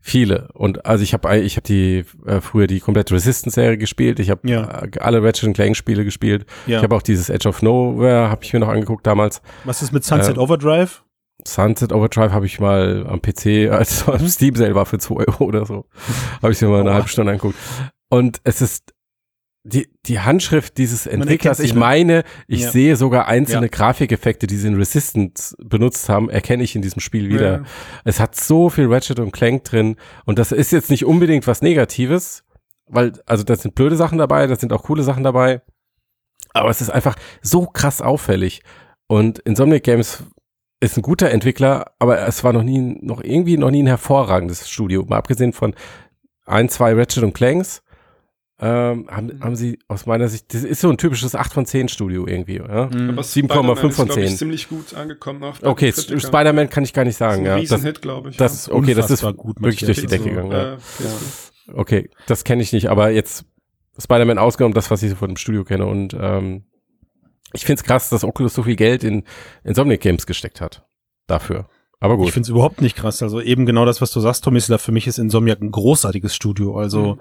[0.00, 0.48] viele.
[0.54, 4.18] Und also ich habe ich hab die äh, früher die komplette Resistance-Serie gespielt.
[4.20, 4.82] Ich habe Ja.
[4.82, 6.46] äh, alle Ratchet Clank Spiele gespielt.
[6.66, 6.78] ja.
[6.78, 9.40] Ich habe auch dieses Edge of Nowhere habe ich mir noch angeguckt damals.
[9.64, 11.02] Was ist mit Sunset äh, Overdrive?
[11.46, 15.66] Sunset Overdrive habe ich mal am PC, als am Steam war für 2 Euro oder
[15.66, 15.86] so,
[16.40, 17.56] habe ich mir mal eine halbe Stunde angeguckt.
[18.08, 18.92] Und es ist
[19.64, 21.80] die, die Handschrift dieses Entwicklers, ich ne?
[21.80, 22.70] meine, ich Ja.
[22.72, 23.70] sehe sogar einzelne Ja.
[23.70, 27.58] Grafikeffekte, die sie in Resistance benutzt haben, erkenne ich in diesem Spiel wieder.
[27.58, 27.62] Ja.
[28.04, 31.62] Es hat so viel Ratchet und Clank drin und das ist jetzt nicht unbedingt was
[31.62, 32.42] Negatives,
[32.86, 35.62] weil, also da sind blöde Sachen dabei, da sind auch coole Sachen dabei,
[36.54, 38.62] aber es ist einfach so krass auffällig
[39.06, 40.24] und Insomniac Games
[40.80, 44.68] ist ein guter Entwickler, aber es war noch nie, noch irgendwie noch nie ein hervorragendes
[44.68, 45.74] Studio, mal abgesehen von
[46.46, 47.81] ein, zwei Ratchet und Clanks,
[48.64, 51.88] ähm, haben, haben sie aus meiner Sicht, das ist so ein typisches 8 von 10
[51.88, 52.88] Studio irgendwie, ja?
[52.90, 53.10] Hm.
[53.10, 54.22] Aber 7,5 Spider-Man von ist, glaub 10.
[54.22, 55.42] Ich, ziemlich gut angekommen.
[55.42, 55.92] Auch bei Okay.
[55.92, 57.54] Spider-Man kann ich gar nicht Das ist sagen, ein ja.
[57.56, 58.36] Das, Riesenhit, glaube ich.
[58.36, 60.06] das, okay, das ist gut wirklich durch die.
[60.06, 60.30] Decke ja.
[60.30, 60.74] gegangen, ja.
[60.74, 61.74] Äh, ja.
[61.74, 63.46] Okay, das kenne ich nicht, aber jetzt
[64.00, 65.86] Spider-Man ausgenommen, das, was ich so von dem Studio kenne.
[65.86, 66.62] Und ähm,
[67.52, 69.24] ich finde es krass, dass Oculus so viel Geld in
[69.64, 70.86] Insomniac Games gesteckt hat.
[71.26, 71.68] Dafür.
[71.98, 72.28] Aber gut.
[72.28, 73.24] Ich finde es überhaupt nicht krass.
[73.24, 76.32] Also eben genau das, was du sagst, Tommy Slav, für mich ist Insomniac ein großartiges
[76.32, 76.78] Studio.
[76.78, 77.20] Also Mhm.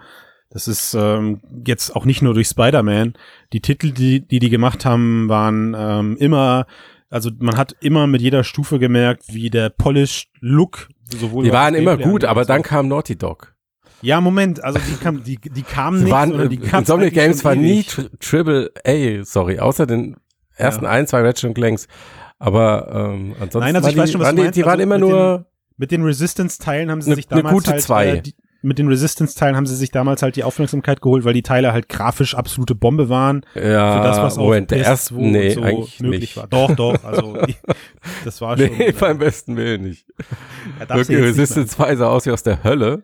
[0.51, 3.13] Das ist ähm, jetzt auch nicht nur durch Spider-Man.
[3.53, 6.65] Die Titel, die, die die gemacht haben, waren ähm, immer,
[7.09, 11.73] also man hat immer mit jeder Stufe gemerkt, wie der polished Look sowohl die waren
[11.73, 13.55] immer gut, aber dann kam Naughty Dog.
[14.01, 17.55] Ja, Moment, also die kam, die, die kamen nicht, waren, äh, die Insomniac Games war
[17.55, 17.83] nie.
[17.83, 20.17] Tri Triple A, sorry, außer den
[20.55, 20.91] ersten Ja.
[20.91, 21.87] ein, zwei Ratchet Clanks.
[22.39, 24.83] Aber ähm, ansonsten Nein, also ich weiß die, schon, was waren die, die waren Also
[24.83, 25.45] immer nur
[25.77, 28.07] Mit den Resistance-Teilen haben sie Ne- sich damals gute halt, zwei.
[28.07, 31.41] Äh, die, mit den Resistance-Teilen haben sie sich damals halt die Aufmerksamkeit geholt, weil die
[31.41, 33.45] Teile halt grafisch absolute Bombe waren.
[33.55, 36.37] ja, für das, was auf Moment, der PS2 erste, nee, so eigentlich möglich nicht.
[36.37, 36.47] war.
[36.47, 37.37] Doch, doch, also
[38.25, 38.67] das war schon.
[38.77, 40.05] Nee, äh, beim besten Willen nicht.
[40.79, 43.03] sie Wirklich, Resistance 2 sah aus wie aus der Hölle.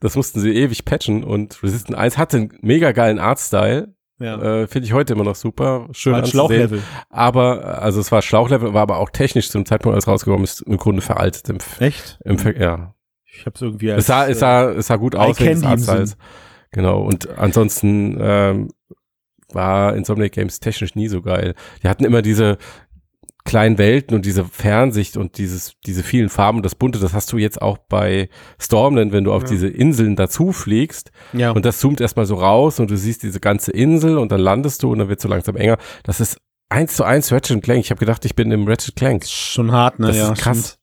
[0.00, 3.94] Das mussten sie ewig patchen und Resistance 1 hatte einen mega geilen Artstyle.
[4.18, 4.62] Ja.
[4.62, 5.88] Äh, Finde ich heute immer noch super.
[5.92, 6.26] Schön War.
[6.26, 6.82] Schlauchlevel.
[7.08, 10.60] Aber, also es war Schlauchlevel, war aber auch technisch zum Zeitpunkt, als es rausgekommen ist,
[10.62, 11.48] im Grunde veraltet.
[11.48, 12.18] Im, Echt?
[12.24, 12.94] im, ja.
[13.32, 16.16] Ich hab's irgendwie Es sah, als, es sah, es sah gut aus, wegen des.
[16.72, 17.02] Genau.
[17.02, 18.68] Und ansonsten ähm,
[19.52, 21.54] war Insomniac Games technisch nie so geil.
[21.82, 22.58] Die hatten immer diese
[23.44, 27.32] kleinen Welten und diese Fernsicht und dieses, diese vielen Farben und das Bunte, das hast
[27.32, 28.28] du jetzt auch bei
[28.60, 29.48] Stormland, wenn du auf Ja.
[29.48, 31.50] diese Inseln dazu fliegst äh, ja.
[31.50, 34.82] und das zoomt erstmal so raus und du siehst diese ganze Insel und dann landest
[34.82, 35.78] du und dann wird so langsam enger.
[36.04, 36.36] Das ist
[36.68, 37.80] eins zu eins Ratchet Clank.
[37.80, 39.24] Ich habe gedacht, ich bin im Ratchet Clank.
[39.26, 40.08] schon hart, ne?
[40.08, 40.58] Das ja, ist krass.
[40.58, 40.79] stimmt.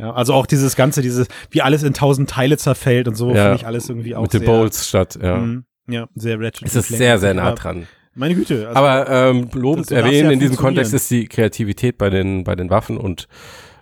[0.00, 3.42] Ja, also auch dieses ganze, dieses, wie alles in tausend Teile zerfällt und so, Ja.
[3.44, 5.36] finde ich alles irgendwie auch Mit den sehr, Bowls statt, ja.
[5.36, 5.64] Mhm.
[5.88, 6.66] Ja, sehr Ratchet.
[6.68, 7.86] Es ist sehr, sehr nah dran.
[8.14, 8.68] Meine Güte.
[8.68, 10.56] Also, Aber ähm, lobend erwähnen ja in diesem.
[10.56, 13.28] Kontext ist die Kreativität bei den bei den Waffen und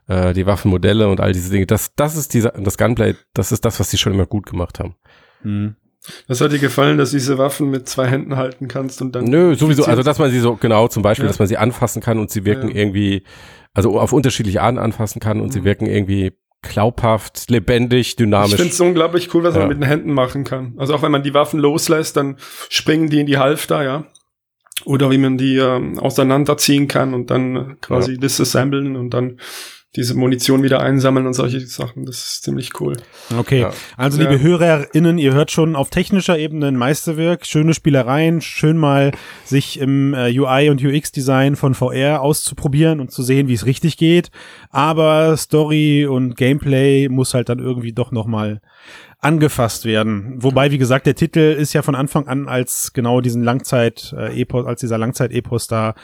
[0.07, 1.67] äh, die Waffenmodelle und all diese Dinge.
[1.67, 3.15] Das das ist dieser das Gunplay.
[3.35, 4.97] Das ist das, was die schon immer gut gemacht haben.
[5.43, 5.77] Mhm.
[6.29, 9.25] Das hat dir gefallen, dass du diese Waffen mit zwei Händen halten kannst und dann.
[9.25, 9.85] Nö, sowieso.
[9.85, 11.29] Also dass man sie so genau zum Beispiel, Ja.
[11.31, 12.77] dass man sie anfassen kann und sie wirken Ja.
[12.77, 13.25] irgendwie
[13.75, 15.65] also auf unterschiedliche Arten anfassen kann und sie Mhm.
[15.65, 18.57] wirken irgendwie glaubhaft, lebendig, Ich dynamisch.
[18.57, 19.61] finde es unglaublich cool, was Ja.
[19.61, 20.75] man mit den Händen machen kann.
[20.77, 22.37] Also auch wenn man die Waffen loslässt, dann
[22.69, 24.05] springen die in die Halfter, ja.
[24.85, 29.39] Oder wie man die ähm, auseinanderziehen kann und dann quasi disassemblen und dann
[29.97, 32.05] diese Munition wieder einsammeln und solche Sachen.
[32.05, 32.97] Das ist ziemlich cool.
[33.37, 33.73] Okay, Ja.
[33.97, 34.29] also Ja.
[34.31, 39.13] liebe HörerInnen, ihr hört schon auf technischer Ebene ein Meisterwerk, schöne Spielereien, schön mal
[39.45, 43.97] sich im äh, UI und UX-Design von VR auszuprobieren und zu sehen, wie es richtig
[43.97, 44.31] geht.
[44.71, 48.61] Aber Story und Gameplay muss halt dann irgendwie doch noch mal
[49.21, 50.35] angefasst werden.
[50.37, 54.81] Wobei, wie gesagt, der Titel ist ja von Anfang an als genau diesen Langzeit-Epos, als
[54.81, 55.95] dieser Langzeit-Epos da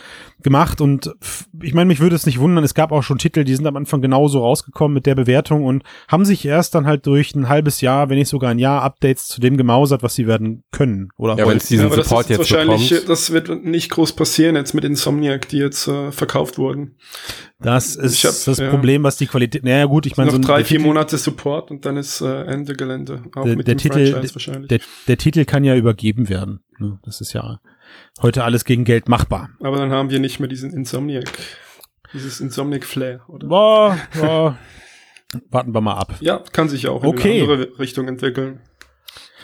[0.42, 0.80] gemacht.
[0.80, 1.14] Und
[1.62, 3.76] ich meine, mich würde es nicht wundern, es gab auch schon Titel, die sind am
[3.76, 7.80] Anfang genauso rausgekommen mit der Bewertung und haben sich erst dann halt durch ein halbes
[7.80, 11.10] Jahr, wenn nicht sogar ein Jahr, Updates zu dem gemausert, was sie werden können.
[11.16, 13.08] Oder Ja, wenn es diesen aber das Support ist jetzt wahrscheinlich, bekommt.
[13.10, 16.96] das wird nicht groß passieren jetzt mit Insomniac, die jetzt äh, verkauft wurden.
[17.60, 18.70] das ist hab- das ja.
[18.70, 19.62] Problem, was die Qualität.
[19.62, 22.74] Naja, gut, ich meine, so drei, vier Monate Support und dann ist äh, Ende
[23.04, 23.30] Gelände.
[23.34, 24.68] Auch Der- mit der dem Titel- Franchise wahrscheinlich.
[24.68, 26.60] Der, der Titel kann ja übergeben werden.
[26.78, 26.98] ne?
[27.04, 27.60] Das ist ja
[28.22, 29.50] heute alles gegen Geld machbar.
[29.60, 31.30] Aber dann haben wir nicht mehr diesen Insomniac.
[32.12, 33.46] Dieses Insomniac Flair, oder?
[33.48, 34.58] Boah, boah.
[35.50, 36.14] Warten wir mal ab.
[36.20, 37.42] Ja, kann sich auch in Okay.
[37.42, 38.60] eine andere Richtung entwickeln.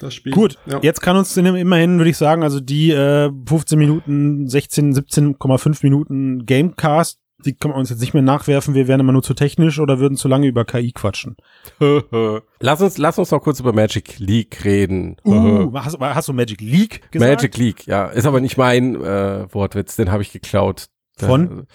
[0.01, 0.33] Das Spiel.
[0.33, 0.79] Gut, ja.
[0.83, 6.47] jetzt kann uns immerhin, würde ich sagen, also die äh, 15 Minuten, 16, 17,5 Minuten
[6.47, 8.75] Gamecast, die können wir uns jetzt nicht mehr nachwerfen.
[8.75, 11.37] Wir wären immer nur zu technisch oder würden zu lange über KI quatschen.
[12.61, 15.17] lass uns lass uns noch kurz über Magic League reden.
[15.25, 17.31] Uh, hast, hast du Magic League gesagt?
[17.31, 20.87] Magic League, ja, ist aber nicht mein äh, Wortwitz, den habe ich geklaut.
[21.17, 21.67] Von?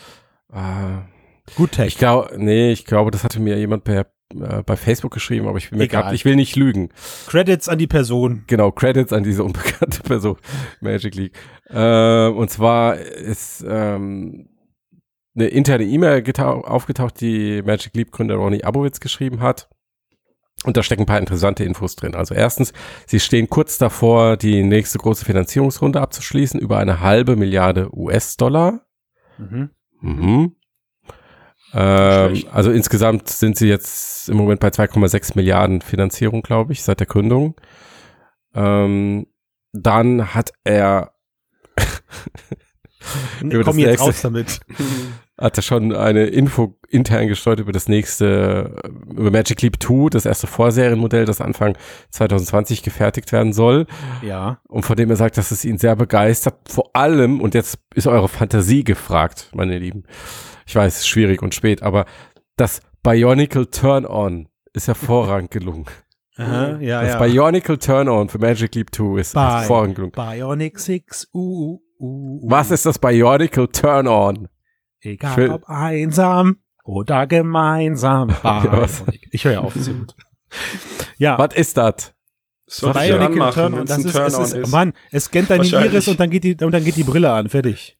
[0.51, 0.57] Äh,
[1.55, 1.87] Good Tech.
[1.87, 5.57] ich glaube, nee, ich glaube, das hatte mir jemand per, äh, bei Facebook geschrieben, aber
[5.57, 6.89] ich bin mir grad, ich will nicht lügen.
[7.27, 8.43] Credits an die Person.
[8.47, 10.37] Genau, Credits an diese unbekannte Person,
[10.81, 11.37] Magic League.
[11.69, 14.49] Äh, und zwar ist ähm,
[15.35, 19.69] eine interne E-Mail getau- aufgetaucht, die Magic Leap Gründer Ronny Abowitz geschrieben hat.
[20.63, 22.15] Und da stecken ein paar interessante Infos drin.
[22.15, 22.73] Also erstens,
[23.05, 28.85] sie stehen kurz davor, die nächste große Finanzierungsrunde abzuschließen über eine halbe Milliarde US-Dollar.
[29.37, 29.69] Mhm.
[30.01, 30.55] Mhm.
[31.73, 36.99] Ähm, also insgesamt sind sie jetzt im Moment bei 2,6 Milliarden Finanzierung, glaube ich, seit
[37.01, 37.55] der Gründung.
[38.55, 39.27] Ähm,
[39.73, 41.11] dann hat er
[43.41, 44.59] Über das Komm jetzt nächste- raus damit.
[45.37, 48.81] hat er schon eine Info intern gesteuert über das nächste,
[49.11, 51.77] über Magic Leap 2, das erste Vorserienmodell, das Anfang
[52.11, 53.85] 2020 gefertigt werden soll.
[54.21, 54.59] Ja.
[54.67, 56.55] Und von dem er sagt, dass es ihn sehr begeistert.
[56.69, 60.03] Vor allem, und jetzt ist eure Fantasie gefragt, meine Lieben.
[60.65, 62.05] Ich weiß, es ist schwierig und spät, aber
[62.55, 65.85] das Bionicle Turn-On ist hervorragend gelungen.
[66.37, 67.19] Aha, ja, das ja.
[67.19, 70.13] Bionicle Turn-On für Magic Leap 2 ist Bi- hervorragend gelungen.
[70.13, 72.49] Bionic 6, uh, uh, uh.
[72.49, 74.47] Was ist das Bionicle Turn-On?
[75.05, 78.27] Egal will- ob einsam oder gemeinsam.
[78.43, 79.27] Bionic.
[79.31, 80.15] Ich höre ja auf, ist ja gut.
[81.17, 82.13] Ja, Was ist das?
[82.67, 85.65] Ich Bionic anmachen, Turn und das ein ist, es Turn-on ist, Mann, es scannt deine.
[85.65, 87.97] Iris und dann geht die, und dann geht die Brille an, fertig.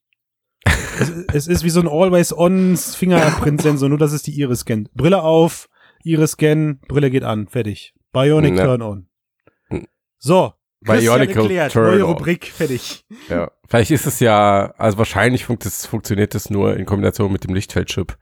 [0.99, 4.91] es, es ist wie so ein Always-On-Fingerprint-Sensor, nur dass es die Iris scannt.
[4.93, 5.69] Brille auf,
[6.03, 7.93] Iris scannen, Brille geht an, fertig.
[8.11, 8.65] Bionic Ja.
[8.65, 9.07] Turn-On.
[9.69, 9.87] Hm.
[10.17, 10.53] So,
[10.85, 12.03] Bionicle erklärt, neue.
[12.03, 13.05] Rubrik, fertig.
[13.29, 17.43] Ja, vielleicht ist es ja, also wahrscheinlich funkt es, funktioniert es nur in Kombination mit
[17.43, 18.17] dem Lichtfeldchip.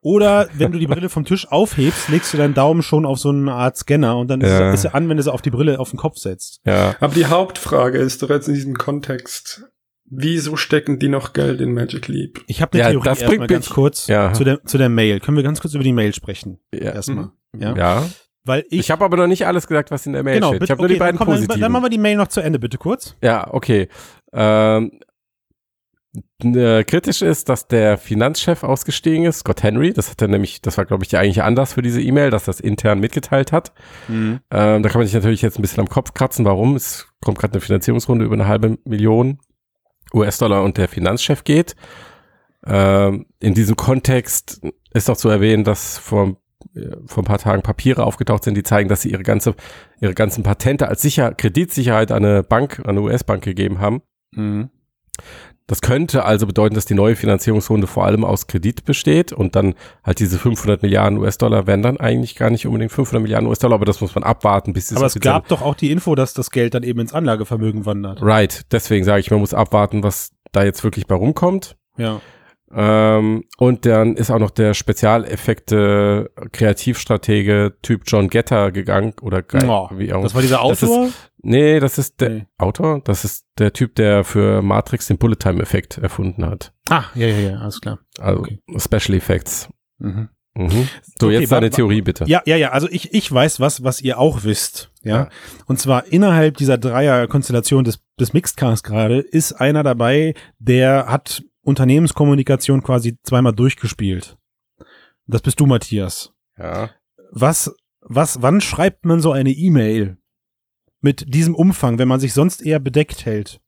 [0.00, 3.30] Oder wenn du die Brille vom Tisch aufhebst, legst du deinen Daumen schon auf so
[3.30, 4.60] eine Art Scanner und dann ist, Ja.
[4.60, 6.60] er, ist er an, wenn du sie auf die Brille auf den Kopf setzt.
[6.64, 6.94] Ja.
[7.00, 9.64] Aber die Hauptfrage ist doch jetzt in diesem Kontext,
[10.08, 12.40] wieso stecken die noch Geld in Magic Leap?
[12.46, 14.32] Ich habe eine Ja, Theorie das erstmal bringt ganz mich- kurz ja.
[14.32, 15.18] zu, der, zu der Mail.
[15.18, 16.60] Können wir ganz kurz über die Mail sprechen?
[16.72, 16.92] Ja.
[16.92, 17.30] Erstmal.
[17.52, 17.60] Mhm.
[17.60, 17.76] Ja.
[17.76, 18.04] ja.
[18.48, 20.64] Weil ich, Ich habe aber noch nicht alles gesagt, was in der Mail genau, steht.
[20.64, 21.60] Ich habe nur die okay, dann, beiden komm, dann, positiven.
[21.60, 23.14] dann machen wir die Mail noch zu Ende, bitte kurz.
[23.22, 23.88] Ja, okay.
[24.32, 25.00] Ähm,
[26.42, 29.92] äh, kritisch ist, dass der Finanzchef ausgestiegen ist, Scott Henry.
[29.92, 32.44] Das hat er nämlich, das war, glaube ich, der eigentliche Anlass für diese E-Mail, dass
[32.44, 33.72] das intern mitgeteilt hat.
[34.50, 36.74] Ähm, da kann man sich natürlich jetzt ein bisschen am Kopf kratzen, warum.
[36.74, 39.38] Es kommt gerade eine Finanzierungsrunde über eine halbe Million
[40.14, 41.76] US-Dollar und der Finanzchef geht.
[42.66, 44.60] Ähm, in diesem Kontext
[44.94, 46.36] ist noch zu erwähnen, dass vor,
[47.06, 49.54] vor ein paar Tagen Papiere aufgetaucht sind, die zeigen, dass sie ihre ganze,
[50.00, 54.02] ihre ganzen Patente als Sicher Kreditsicherheit an eine Bank, an eine US-Bank gegeben haben.
[55.68, 59.74] Das könnte also bedeuten, dass die neue Finanzierungsrunde vor allem aus Kredit besteht und dann
[60.02, 63.84] halt diese 500 Milliarden US-Dollar wären dann eigentlich gar nicht unbedingt 500 Milliarden US-Dollar, aber
[63.84, 66.72] das muss man abwarten, bis Aber es gab doch auch die Info, dass das Geld
[66.72, 68.22] dann eben ins Anlagevermögen wandert.
[68.22, 71.76] Right, deswegen sage ich, man muss abwarten, was da jetzt wirklich bei rumkommt.
[71.98, 72.22] Ja.
[72.74, 79.88] Ähm, und dann ist auch noch der Spezialeffekte Kreativstratege Typ John Getter gegangen oder Oh,
[79.94, 80.22] wie auch.
[80.22, 81.08] Das war dieser Das ist- Autor?
[81.42, 82.46] nee, das ist der Nee.
[82.58, 86.72] Autor, das ist der Typ, der für Matrix den Bullet Time Effekt erfunden hat.
[86.90, 87.98] ah, ja, ja, ja, alles klar.
[88.18, 88.60] Also Okay.
[88.76, 89.68] Special Effects.
[89.98, 90.28] Mhm.
[90.54, 90.88] Mhm.
[91.20, 92.24] So, Okay, jetzt deine Theorie bitte.
[92.26, 94.90] Ja, ja, ja, also ich, ich weiß was, was ihr auch wisst.
[95.04, 95.16] Ja.
[95.16, 95.28] Ja.
[95.66, 102.82] Und zwar innerhalb dieser Dreier-Konstellation des, des Mixedcasts gerade ist einer dabei, der hat Unternehmenskommunikation
[102.82, 104.36] quasi zweimal durchgespielt.
[105.26, 106.32] Das bist du, Matthias.
[106.56, 106.90] ja.
[107.30, 110.16] Was, was, wann schreibt man so eine E-Mail
[111.00, 113.60] mit diesem Umfang, wenn man sich sonst eher bedeckt hält?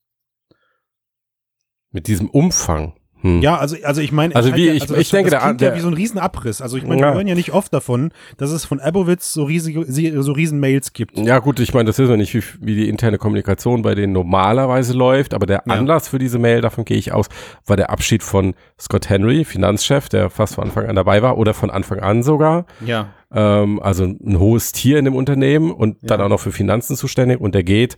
[1.90, 2.98] Mit diesem Umfang.
[3.22, 3.42] Hm.
[3.42, 5.68] Ja, also, also ich meine, Also wie- ich- das, ich denke, das der- klingt ja
[5.68, 6.60] der- wie so ein Riesenabriss.
[6.62, 7.08] Also ich meine, Ja.
[7.10, 9.84] wir hören ja nicht oft davon, dass es von Abowitz so riesige,
[10.22, 11.18] so riesen Mails gibt.
[11.18, 14.12] Ja gut, ich meine, das wissen wir nicht, wie, wie die interne Kommunikation bei denen
[14.12, 15.74] normalerweise läuft, aber der Ja.
[15.74, 17.26] Anlass für diese Mail, davon gehe ich aus,
[17.66, 21.54] war der Abschied von Scott Henry, Finanzchef, der fast von Anfang an dabei war oder
[21.54, 22.64] von Anfang an sogar.
[22.84, 23.08] Ja.
[23.32, 26.26] Ähm, also ein hohes Tier in dem Unternehmen und dann Ja.
[26.26, 27.96] auch noch für Finanzen zuständig und der geht.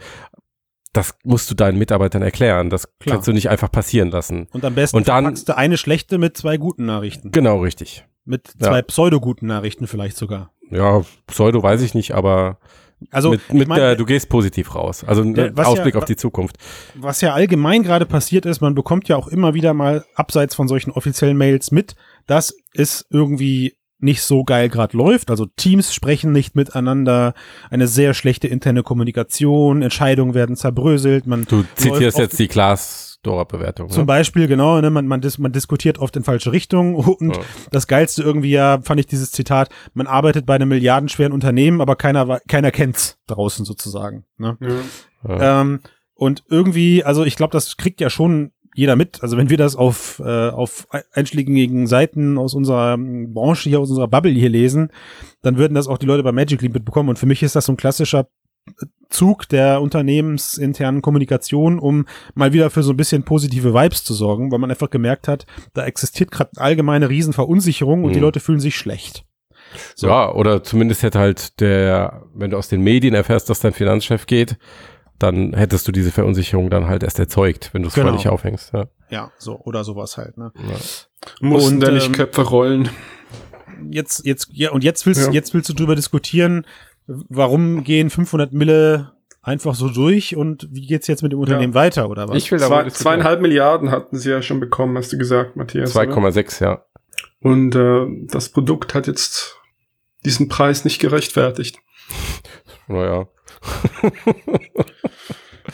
[0.93, 2.69] Das musst du deinen Mitarbeitern erklären.
[2.69, 3.17] Das Klar.
[3.17, 4.49] kannst du nicht einfach passieren lassen.
[4.53, 7.31] Und am besten Und dann- verpackst du eine schlechte mit zwei guten Nachrichten.
[7.33, 8.05] Genau, richtig.
[8.25, 8.69] Mit Ja.
[8.69, 10.53] zwei pseudo-guten Nachrichten vielleicht sogar.
[10.71, 12.59] Ja, Pseudo weiß ich nicht, aber
[13.11, 15.03] Also, mit, mit mein, der, du gehst positiv raus.
[15.05, 16.57] Also ein Ja, was Ausblick ja- auf die Zukunft.
[16.95, 20.69] was ja allgemein gerade passiert ist, man bekommt ja auch immer wieder mal abseits von
[20.69, 25.31] solchen offiziellen Mails mit, dass es irgendwie nicht so geil gerade läuft.
[25.31, 27.35] Also Teams sprechen nicht miteinander,
[27.71, 33.89] eine sehr schlechte interne Kommunikation, Entscheidungen werden zerbröselt, man Du zitierst jetzt die Glassdoor-Bewertung.
[33.91, 34.07] Zum Ne?
[34.07, 37.43] Beispiel, genau, ne, man, man, dis man diskutiert oft in falsche Richtungen und Ja.
[37.71, 41.97] das Geilste irgendwie ja, fand ich dieses Zitat, man arbeitet bei einem milliardenschweren Unternehmen, aber
[41.97, 44.25] keiner, keiner kennt's draußen sozusagen.
[44.39, 44.57] Ne?
[45.27, 45.61] Ja.
[45.61, 45.81] Ähm,
[46.15, 49.23] und irgendwie, also ich glaube, das kriegt ja schon jeder mit.
[49.23, 53.91] Also wenn wir das auf, äh, auf einschlägigen Seiten aus unserer ähm, Branche hier, aus
[53.91, 54.91] unserer Bubble hier lesen,
[55.43, 57.09] dann würden das auch die Leute bei Magic Leap mitbekommen.
[57.09, 58.29] Und für mich ist das so ein klassischer
[59.11, 64.53] Zug der unternehmensinternen Kommunikation, um mal wieder für so ein bisschen positive Vibes zu sorgen,
[64.53, 68.25] weil man einfach gemerkt hat, da existiert gerade allgemeine Riesenverunsicherung und die Mhm.
[68.25, 69.25] Leute fühlen sich schlecht.
[69.95, 70.07] So.
[70.07, 74.27] Ja, oder zumindest hätte halt der, wenn du aus den Medien erfährst, dass dein Finanzchef
[74.27, 74.59] geht,
[75.23, 78.13] dann hättest du diese Verunsicherung dann halt erst erzeugt, wenn du es Genau.
[78.13, 78.73] nicht aufhängst.
[78.73, 78.87] Ja.
[79.11, 80.37] Ja, so oder sowas halt.
[80.39, 80.53] Ne?
[80.57, 80.77] Ja.
[81.41, 82.89] Mussten da nicht ähm, Köpfe rollen.
[83.91, 85.33] jetzt, jetzt, ja, und jetzt willst, Ja.
[85.33, 86.67] jetzt willst du drüber diskutieren,
[87.07, 89.13] warum gehen 500 Mille
[89.43, 92.37] einfach so durch und wie geht's jetzt mit dem Unternehmen weiter oder was?
[92.37, 95.97] Ich will da Zwei, zweieinhalb Milliarden hatten sie ja schon bekommen, hast du gesagt, Matthias.
[95.97, 96.05] oder?
[96.13, 96.85] 2,6, ja.
[97.41, 99.57] Und äh, das Produkt hat jetzt
[100.25, 101.79] diesen Preis nicht gerechtfertigt.
[102.87, 103.27] Naja.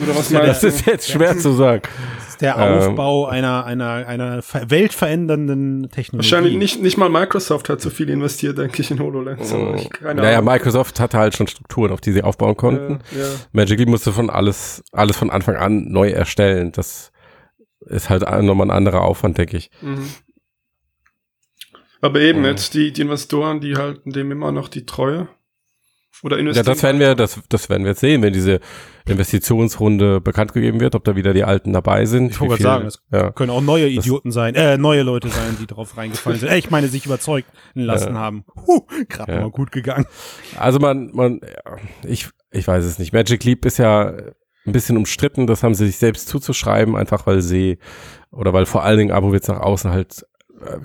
[0.01, 1.82] Oder was Ja, Das ist jetzt schwer zu sagen.
[2.18, 6.24] das ist der ähm, Aufbau einer, einer, einer ver- weltverändernden Technologie.
[6.30, 9.53] Wahrscheinlich nicht, nicht mal Microsoft hat so viel investiert, denke ich, in HoloLens.
[9.53, 10.53] aber ich, keine naja, Ahnung.
[10.53, 13.01] Microsoft hatte halt schon Strukturen, auf die sie aufbauen konnten.
[13.12, 13.28] Ja, ja.
[13.53, 16.70] Magic Leap musste von alles, alles von Anfang an neu erstellen.
[16.72, 17.11] Das
[17.80, 19.70] ist halt nochmal ein anderer Aufwand, denke ich.
[19.82, 20.09] Mhm.
[22.01, 22.44] Aber eben Mhm.
[22.46, 25.28] jetzt die, die Investoren, die halten dem immer noch die Treue.
[26.23, 26.66] Oder Ja, investieren.
[26.66, 28.61] das werden wir, das, das werden wir jetzt sehen, wenn diese
[29.29, 32.33] Investitionsrunde bekannt gegeben wird, ob da wieder die Alten dabei sind.
[32.33, 33.31] Ich wollte gerade sagen, das ja.
[33.31, 36.49] können auch neue Idioten sein, äh, neue Leute sein, die drauf reingefallen sind.
[36.49, 38.21] Äh, ich meine, sich überzeugt lassen Ja.
[38.21, 38.45] haben.
[38.66, 39.41] Huh, gerade Ja.
[39.43, 40.07] mal gut gegangen.
[40.57, 43.12] Also man, man, ja, ich, ich weiß es nicht.
[43.12, 44.09] Magic Leap ist ja
[44.66, 47.79] ein bisschen umstritten, das haben sie sich selbst zuzuschreiben, einfach weil sie,
[48.31, 50.27] oder weil vor allen Dingen Abowitz nach außen halt
[50.61, 50.79] äh,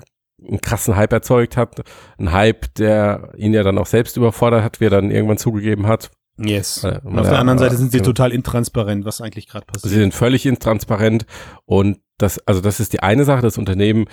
[0.46, 1.82] einen krassen Hype erzeugt hat.
[2.18, 5.86] Ein Hype, der ihn ja dann auch selbst überfordert hat, wie er dann irgendwann zugegeben
[5.86, 6.10] hat.
[6.38, 6.82] Yes.
[6.84, 8.06] Äh, Und auf ja, der anderen Seite sind sie genau.
[8.08, 10.00] total intransparent, was eigentlich gerade Sie passiert.
[10.00, 11.26] sind völlig intransparent
[11.64, 14.06] und das, also das ist die eine Sache, das Unternehmen,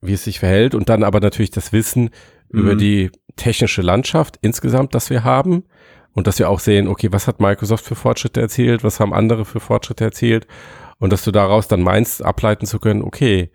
[0.00, 2.10] wie es sich verhält und dann aber natürlich das Wissen,
[2.48, 2.78] über Mhm.
[2.78, 5.64] die technische Landschaft insgesamt, das wir haben
[6.12, 9.44] und dass wir auch sehen, okay, was hat Microsoft für Fortschritte erzielt, was haben andere
[9.44, 10.48] für Fortschritte erzielt
[10.98, 13.52] und dass du daraus dann meinst, ableiten zu können, okay,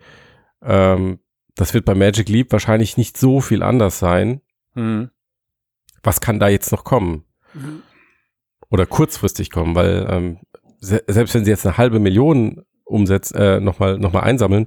[0.62, 1.18] ähm,
[1.56, 4.40] das wird bei Magic Leap wahrscheinlich nicht so viel anders sein.
[4.74, 5.10] Mhm.
[6.02, 7.24] Was kann da jetzt noch kommen?
[8.70, 10.38] Oder kurzfristig kommen, weil ähm,
[10.80, 14.66] se selbst wenn sie jetzt eine halbe Million umsetzt, äh, nochmal noch mal einsammeln,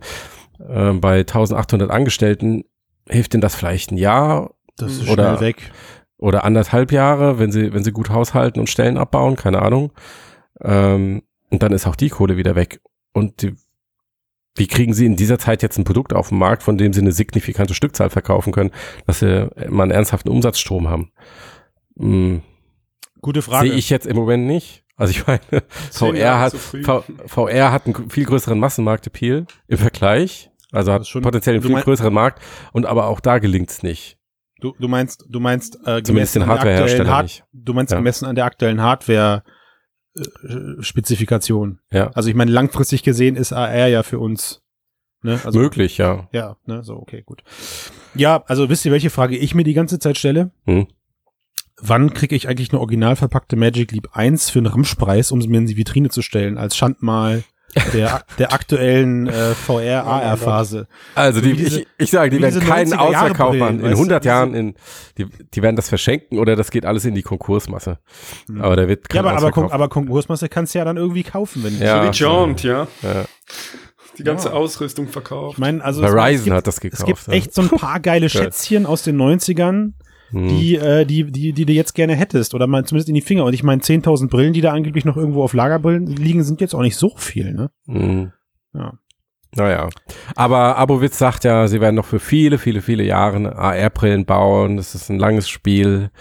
[0.59, 2.65] äh, bei 1800 Angestellten
[3.07, 5.71] hilft ihnen das vielleicht ein Jahr Das ist Oder- schnell weg.
[6.17, 9.91] oder anderthalb Jahre, wenn sie, wenn sie gut haushalten und Stellen abbauen, keine Ahnung.
[10.61, 12.81] Ähm, und dann ist auch die Kohle wieder weg.
[13.13, 13.55] Und die,
[14.59, 17.01] wie kriegen sie in dieser Zeit jetzt ein Produkt auf den Markt, von dem sie
[17.01, 18.71] eine signifikante Stückzahl verkaufen können,
[19.07, 21.11] dass sie mal einen ernsthaften Umsatzstrom haben?
[21.97, 22.41] Hm,
[23.21, 23.69] Gute Frage.
[23.69, 24.83] Sehe ich jetzt im Moment nicht.
[24.95, 25.39] Also ich meine,
[25.91, 26.55] VR hat,
[27.25, 30.51] VR hat einen viel größeren Massenmarkt-Appeal im Vergleich.
[30.71, 32.41] Also hat schon- potenziell einen viel größeren Markt.
[32.73, 34.17] Und aber auch da gelingt's nicht.
[34.61, 37.43] Du, du meinst, du meinst, äh, Zumindest gemessen den an der aktuellen Hardwarehersteller Hard- nicht.
[37.53, 37.97] Du meinst Ja.
[37.97, 38.81] gemessen an der aktuellen
[40.19, 41.79] Hardware-Spezifikation.
[41.91, 42.11] Ja.
[42.11, 44.61] Also ich meine, langfristig gesehen ist AR ja für uns
[45.21, 45.39] ne?
[45.43, 46.27] also, Möglich, ja.
[46.31, 47.43] Ja, ne, so, okay, gut.
[48.15, 50.51] Ja, also wisst ihr, welche Frage ich mir die ganze Zeit stelle?
[50.65, 50.87] Hm.
[51.81, 55.47] Wann kriege ich eigentlich eine original verpackte Magic Leap 1 für einen Ramschpreis, um sie
[55.47, 57.43] mir in die Vitrine zu stellen, als Schandmal
[57.93, 60.87] der, der aktuellen äh, VR-AR-Phase?
[61.15, 63.75] Also die, diese- ich, ich sage, die werden keinen 90er Jahre Ausverkauf machen.
[63.79, 64.75] In weißt du, 100 diese- Jahren, in,
[65.17, 67.99] die, die werden das verschenken oder das geht alles in die Konkursmasse.
[68.59, 69.51] Aber da wird Ja, kein aber, aber.
[69.51, 72.03] Kon- aber Konkursmasse kannst du ja dann irgendwie kaufen, wenn Ja.
[72.05, 72.87] So wie Jaunt, ja.
[73.01, 73.25] ja.
[74.17, 74.53] Die ganze Ja.
[74.55, 75.53] Ausrüstung verkauft.
[75.53, 77.05] Ich meine, also es- es Verizon gibt, hat das es gekauft.
[77.05, 77.33] gibt ja.
[77.33, 79.93] echt so ein paar geile Schätzchen aus den 90ern,
[80.31, 80.47] Hm.
[80.47, 83.45] die, äh, die, die, die du jetzt gerne hättest oder mal zumindest in die Finger.
[83.45, 86.75] Und ich meine, 10.000 Brillen, die da angeblich noch irgendwo auf Lagerbrillen liegen, sind jetzt
[86.75, 87.71] auch nicht so viel, ne?
[87.87, 88.31] Hm.
[88.73, 88.93] Ja.
[89.55, 89.89] Naja.
[90.35, 94.77] Aber Abowitz sagt ja, sie werden noch für viele, viele, viele Jahre AR-Brillen bauen.
[94.77, 96.11] Das ist ein langes Spiel.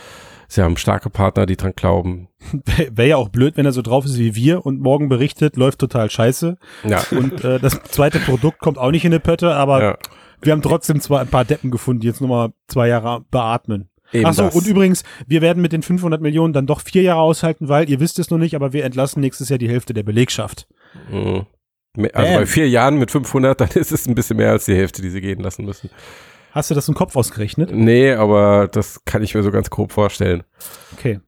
[0.51, 2.29] Sie haben starke Partner, die dran glauben.
[2.91, 5.79] Wäre ja auch blöd, wenn er so drauf ist wie wir und morgen berichtet, läuft
[5.79, 6.57] total scheiße.
[6.85, 7.03] Ja.
[7.11, 9.99] Und äh, das zweite Produkt kommt auch nicht in die Pötte, aber ja.
[10.41, 13.91] wir haben trotzdem zwar ein paar Deppen gefunden, die jetzt nochmal zwei Jahre beatmen.
[14.13, 14.55] Eben Ach so, das.
[14.55, 18.01] und übrigens, wir werden mit den 500 Millionen dann doch vier Jahre aushalten, weil ihr
[18.01, 20.67] wisst es noch nicht, aber wir entlassen nächstes Jahr die Hälfte der Belegschaft.
[21.11, 21.47] Mhm.
[22.13, 25.03] Also bei vier Jahren mit 500, dann ist es ein bisschen mehr als die Hälfte,
[25.03, 25.91] die sie gehen lassen müssen.
[26.53, 27.71] Hast du das im Kopf ausgerechnet?
[27.73, 30.45] Nee, aber das kann ich mir so ganz grob vorstellen.
[30.93, 31.21] Okay.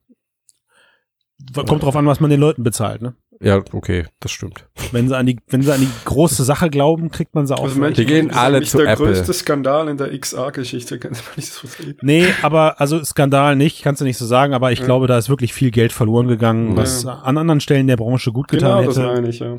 [1.54, 3.14] Kommt drauf an, was man den Leuten bezahlt, ne?
[3.42, 4.66] Ja, okay, das stimmt.
[4.92, 7.62] Wenn sie an die, wenn sie an die große Sache glauben, kriegt man sie auch.
[7.62, 9.06] Also Die gehen das ist alle zu der Apple.
[9.06, 11.96] größte Skandal in der XR-Geschichte, kann man nicht so sehen.
[12.02, 14.84] nee, aber also Skandal nicht, kannst du nicht so sagen, aber ich Ja.
[14.84, 16.76] glaube, da ist wirklich viel Geld verloren gegangen, Ja.
[16.76, 19.06] was an anderen Stellen der Branche gut getan Genau, das hätte.
[19.06, 19.56] meine ich, ja.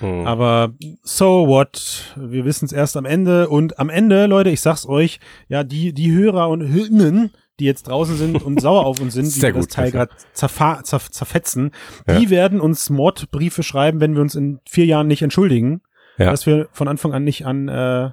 [0.00, 0.26] Mhm.
[0.26, 0.72] Aber
[1.04, 2.12] so what?
[2.16, 3.48] Wir wissen es erst am Ende.
[3.48, 7.30] Und am Ende, Leute, ich sag's euch, ja, die, die Hörer und Hörerinnen,
[7.62, 9.90] die jetzt draußen sind und sauer auf uns sind, wie Sehr wir das gut, Teil
[9.92, 11.70] gerade zerfa- zer zerfetzen,
[12.06, 12.18] Ja.
[12.18, 15.82] die werden uns Mordbriefe schreiben, wenn wir uns in vier Jahren nicht entschuldigen,
[16.18, 16.30] Ja.
[16.30, 18.10] dass wir von Anfang an nicht an, äh,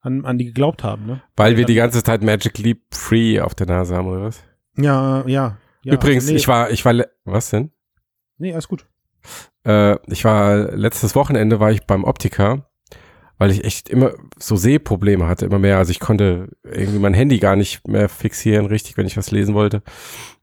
[0.00, 1.06] an, an die geglaubt haben.
[1.06, 1.22] Ne?
[1.36, 4.42] Weil wir die ganze Zeit Magic Leap Free auf der Nase haben, oder was?
[4.76, 5.58] Ja, ja.
[5.82, 6.94] ja Übrigens, nee, ich war, ich war,
[7.24, 7.70] was denn?
[8.38, 8.86] Nee, alles gut.
[9.64, 12.66] Äh, ich war, letztes Wochenende war ich beim Optiker,
[13.42, 15.76] weil ich echt immer so Sehprobleme hatte, immer mehr.
[15.78, 19.52] Also ich konnte irgendwie mein Handy gar nicht mehr fixieren, richtig, wenn ich was lesen
[19.52, 19.82] wollte.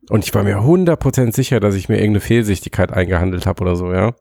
[0.09, 3.93] Und ich war mir 100% sicher, dass ich mir irgendeine Fehlsichtigkeit eingehandelt habe oder so,
[3.93, 4.15] ja.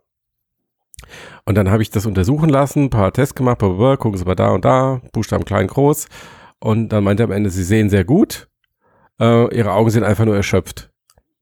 [1.45, 4.37] Und dann habe ich das untersuchen lassen, ein paar Tests gemacht, blablabla, gucken Sie mal
[4.37, 6.07] da und da, Buchstaben klein, groß.
[6.61, 8.49] Und dann meinte am Ende, Sie sehen sehr gut.
[9.21, 10.91] Äh, ihre Augen sind einfach nur erschöpft.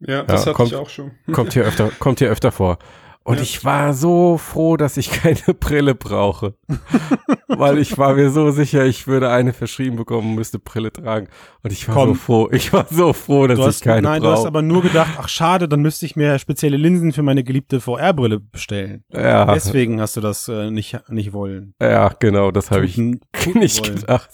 [0.00, 1.10] Ja, das Ja, hatte kommt- ich auch schon.
[1.32, 2.78] Kommt hier öfter, kommt hier öfter vor.
[3.26, 3.42] Und Ja.
[3.42, 6.54] ich war so froh, dass ich keine Brille brauche.
[7.48, 11.26] Weil ich war mir so sicher, ich würde eine verschrieben bekommen, müsste Brille tragen.
[11.64, 12.08] Und ich war Komm.
[12.10, 14.48] so froh, ich war so froh, dass hast, ich keine nein, du hast brauche.
[14.48, 18.38] aber nur gedacht, ach schade, dann müsste ich mir spezielle Linsen für meine geliebte VR-Brille
[18.40, 19.02] bestellen.
[19.12, 21.74] Ja, Deswegen hast du das äh, nicht, nicht wollen.
[21.82, 22.96] ja, genau, das habe ich
[23.54, 23.96] nicht wollen.
[23.96, 24.30] gedacht.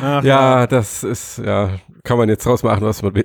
[0.00, 1.70] Ach, Ja, das ist, ja,
[2.04, 3.24] kann man jetzt draus machen, was man will.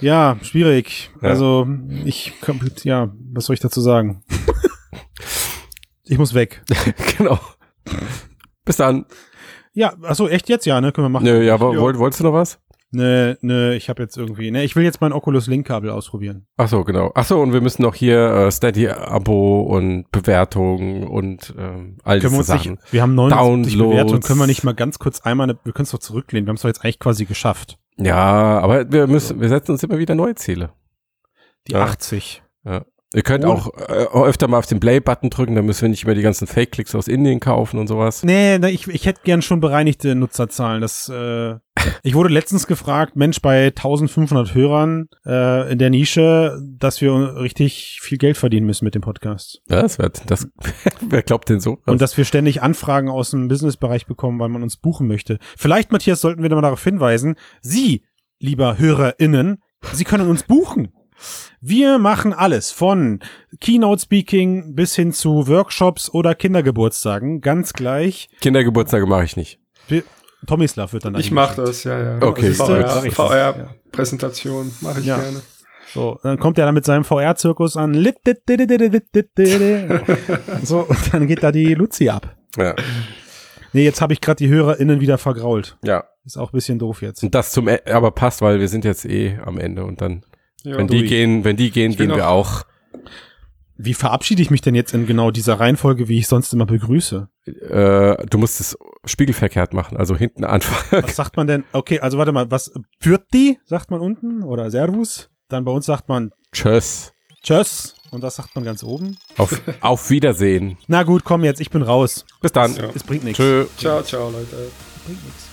[0.00, 1.10] Ja, schwierig.
[1.22, 1.28] Ja.
[1.30, 1.66] Also,
[2.04, 4.22] ich, kann- ja, was soll ich dazu sagen?
[6.04, 6.62] ich muss weg.
[7.18, 7.38] genau.
[8.64, 9.06] Bis dann.
[9.72, 10.66] Ja, achso, echt jetzt?
[10.66, 11.24] Ja, ne, können wir machen.
[11.24, 11.80] Nö, ja, aber Ja.
[11.80, 12.60] wollt, wolltest du noch was?
[12.90, 16.46] Ne, ne, ich habe jetzt irgendwie, ne, ich will jetzt mein Oculus Link Kabel ausprobieren.
[16.56, 17.12] Ach so, genau.
[17.14, 22.32] Ach so, und wir müssen noch hier äh, Steady-Abo und Bewertungen und ähm, all Können
[22.32, 22.70] wir diese uns Sachen.
[22.72, 23.90] nicht, wir haben 79 Downloads.
[23.92, 26.50] Bewertungen, können wir nicht mal ganz kurz einmal, eine, wir können es doch zurücklehnen, wir
[26.50, 27.76] haben es doch jetzt eigentlich quasi geschafft.
[27.98, 30.70] Ja, aber wir müssen, wir setzen uns immer wieder neue Ziele.
[31.66, 31.82] Die Ja.
[31.84, 32.42] 80.
[33.14, 36.04] Ihr könnt Ohne- auch äh, öfter mal auf den Play-Button drücken, dann müssen wir nicht
[36.04, 38.22] mehr die ganzen Fake-Klicks aus Indien kaufen und sowas.
[38.22, 40.82] Nee, nee ich, ich hätte gern schon bereinigte Nutzerzahlen.
[40.82, 41.54] Das, äh,
[42.02, 48.00] ich wurde letztens gefragt, Mensch, bei 1500 Hörern äh, in der Nische, dass wir richtig
[48.02, 49.62] viel Geld verdienen müssen mit dem Podcast.
[49.70, 50.46] Ja, das wird, das,
[51.00, 51.78] wer glaubt denn so?
[51.86, 55.38] Und dass wir ständig Anfragen aus dem Businessbereich bekommen, weil man uns buchen möchte.
[55.56, 58.04] Vielleicht, Matthias, sollten wir da mal darauf hinweisen, Sie,
[58.38, 60.92] lieber HörerInnen, Sie können uns buchen.
[61.60, 63.20] Wir machen alles von
[63.60, 67.40] Keynote Speaking bis hin zu Workshops oder Kindergeburtstagen.
[67.40, 68.28] Ganz gleich.
[68.40, 69.58] Kindergeburtstage mache ich nicht.
[69.88, 70.04] Wir,
[70.46, 72.22] Tomislav wird dann Ich mache das, ja, ja.
[72.22, 73.12] Okay, Also gut.
[73.12, 73.54] VR.
[73.54, 75.18] VR-Präsentation mache ich Ja.
[75.18, 75.40] gerne.
[75.92, 77.92] So, dann kommt er dann mit seinem VR-Zirkus an.
[80.62, 82.36] So, und dann geht da die Luzi ab.
[82.56, 82.74] Ja.
[83.72, 85.76] Nee, jetzt habe ich gerade die HörerInnen wieder vergrault.
[85.84, 86.04] ja.
[86.24, 87.22] Ist auch ein bisschen doof jetzt.
[87.22, 90.24] Und das zum, E- aber passt, weil wir sind jetzt eh am Ende und dann,
[90.64, 91.08] Ja, wenn die durch.
[91.08, 92.64] gehen, wenn die gehen, Ich gehen wir auch.
[93.80, 97.28] Wie verabschiede ich mich denn jetzt in genau dieser Reihenfolge, wie ich sonst immer begrüße?
[97.46, 101.04] Äh, du musst es spiegelverkehrt machen, also hinten anfangen.
[101.04, 101.64] Was sagt man denn?
[101.72, 104.42] Okay, also warte mal, was führt die, sagt man unten?
[104.42, 105.30] Oder Servus?
[105.48, 107.12] Dann bei uns sagt man Tschüss.
[107.44, 107.94] Tschüss.
[108.10, 109.16] Und das sagt man ganz oben.
[109.36, 110.76] Auf, auf Wiedersehen.
[110.88, 112.24] Na gut, komm jetzt, ich bin raus.
[112.40, 112.74] Bis dann.
[112.74, 112.88] Ja.
[112.94, 113.38] Es bringt nichts.
[113.38, 113.66] Tschö.
[113.76, 114.72] Ciao, ciao, Leute.
[115.06, 115.48] Bringt nichts.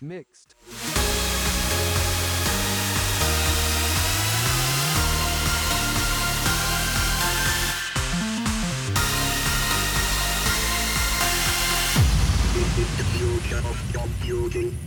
[0.00, 0.56] Mixed.
[13.54, 14.83] The future of computing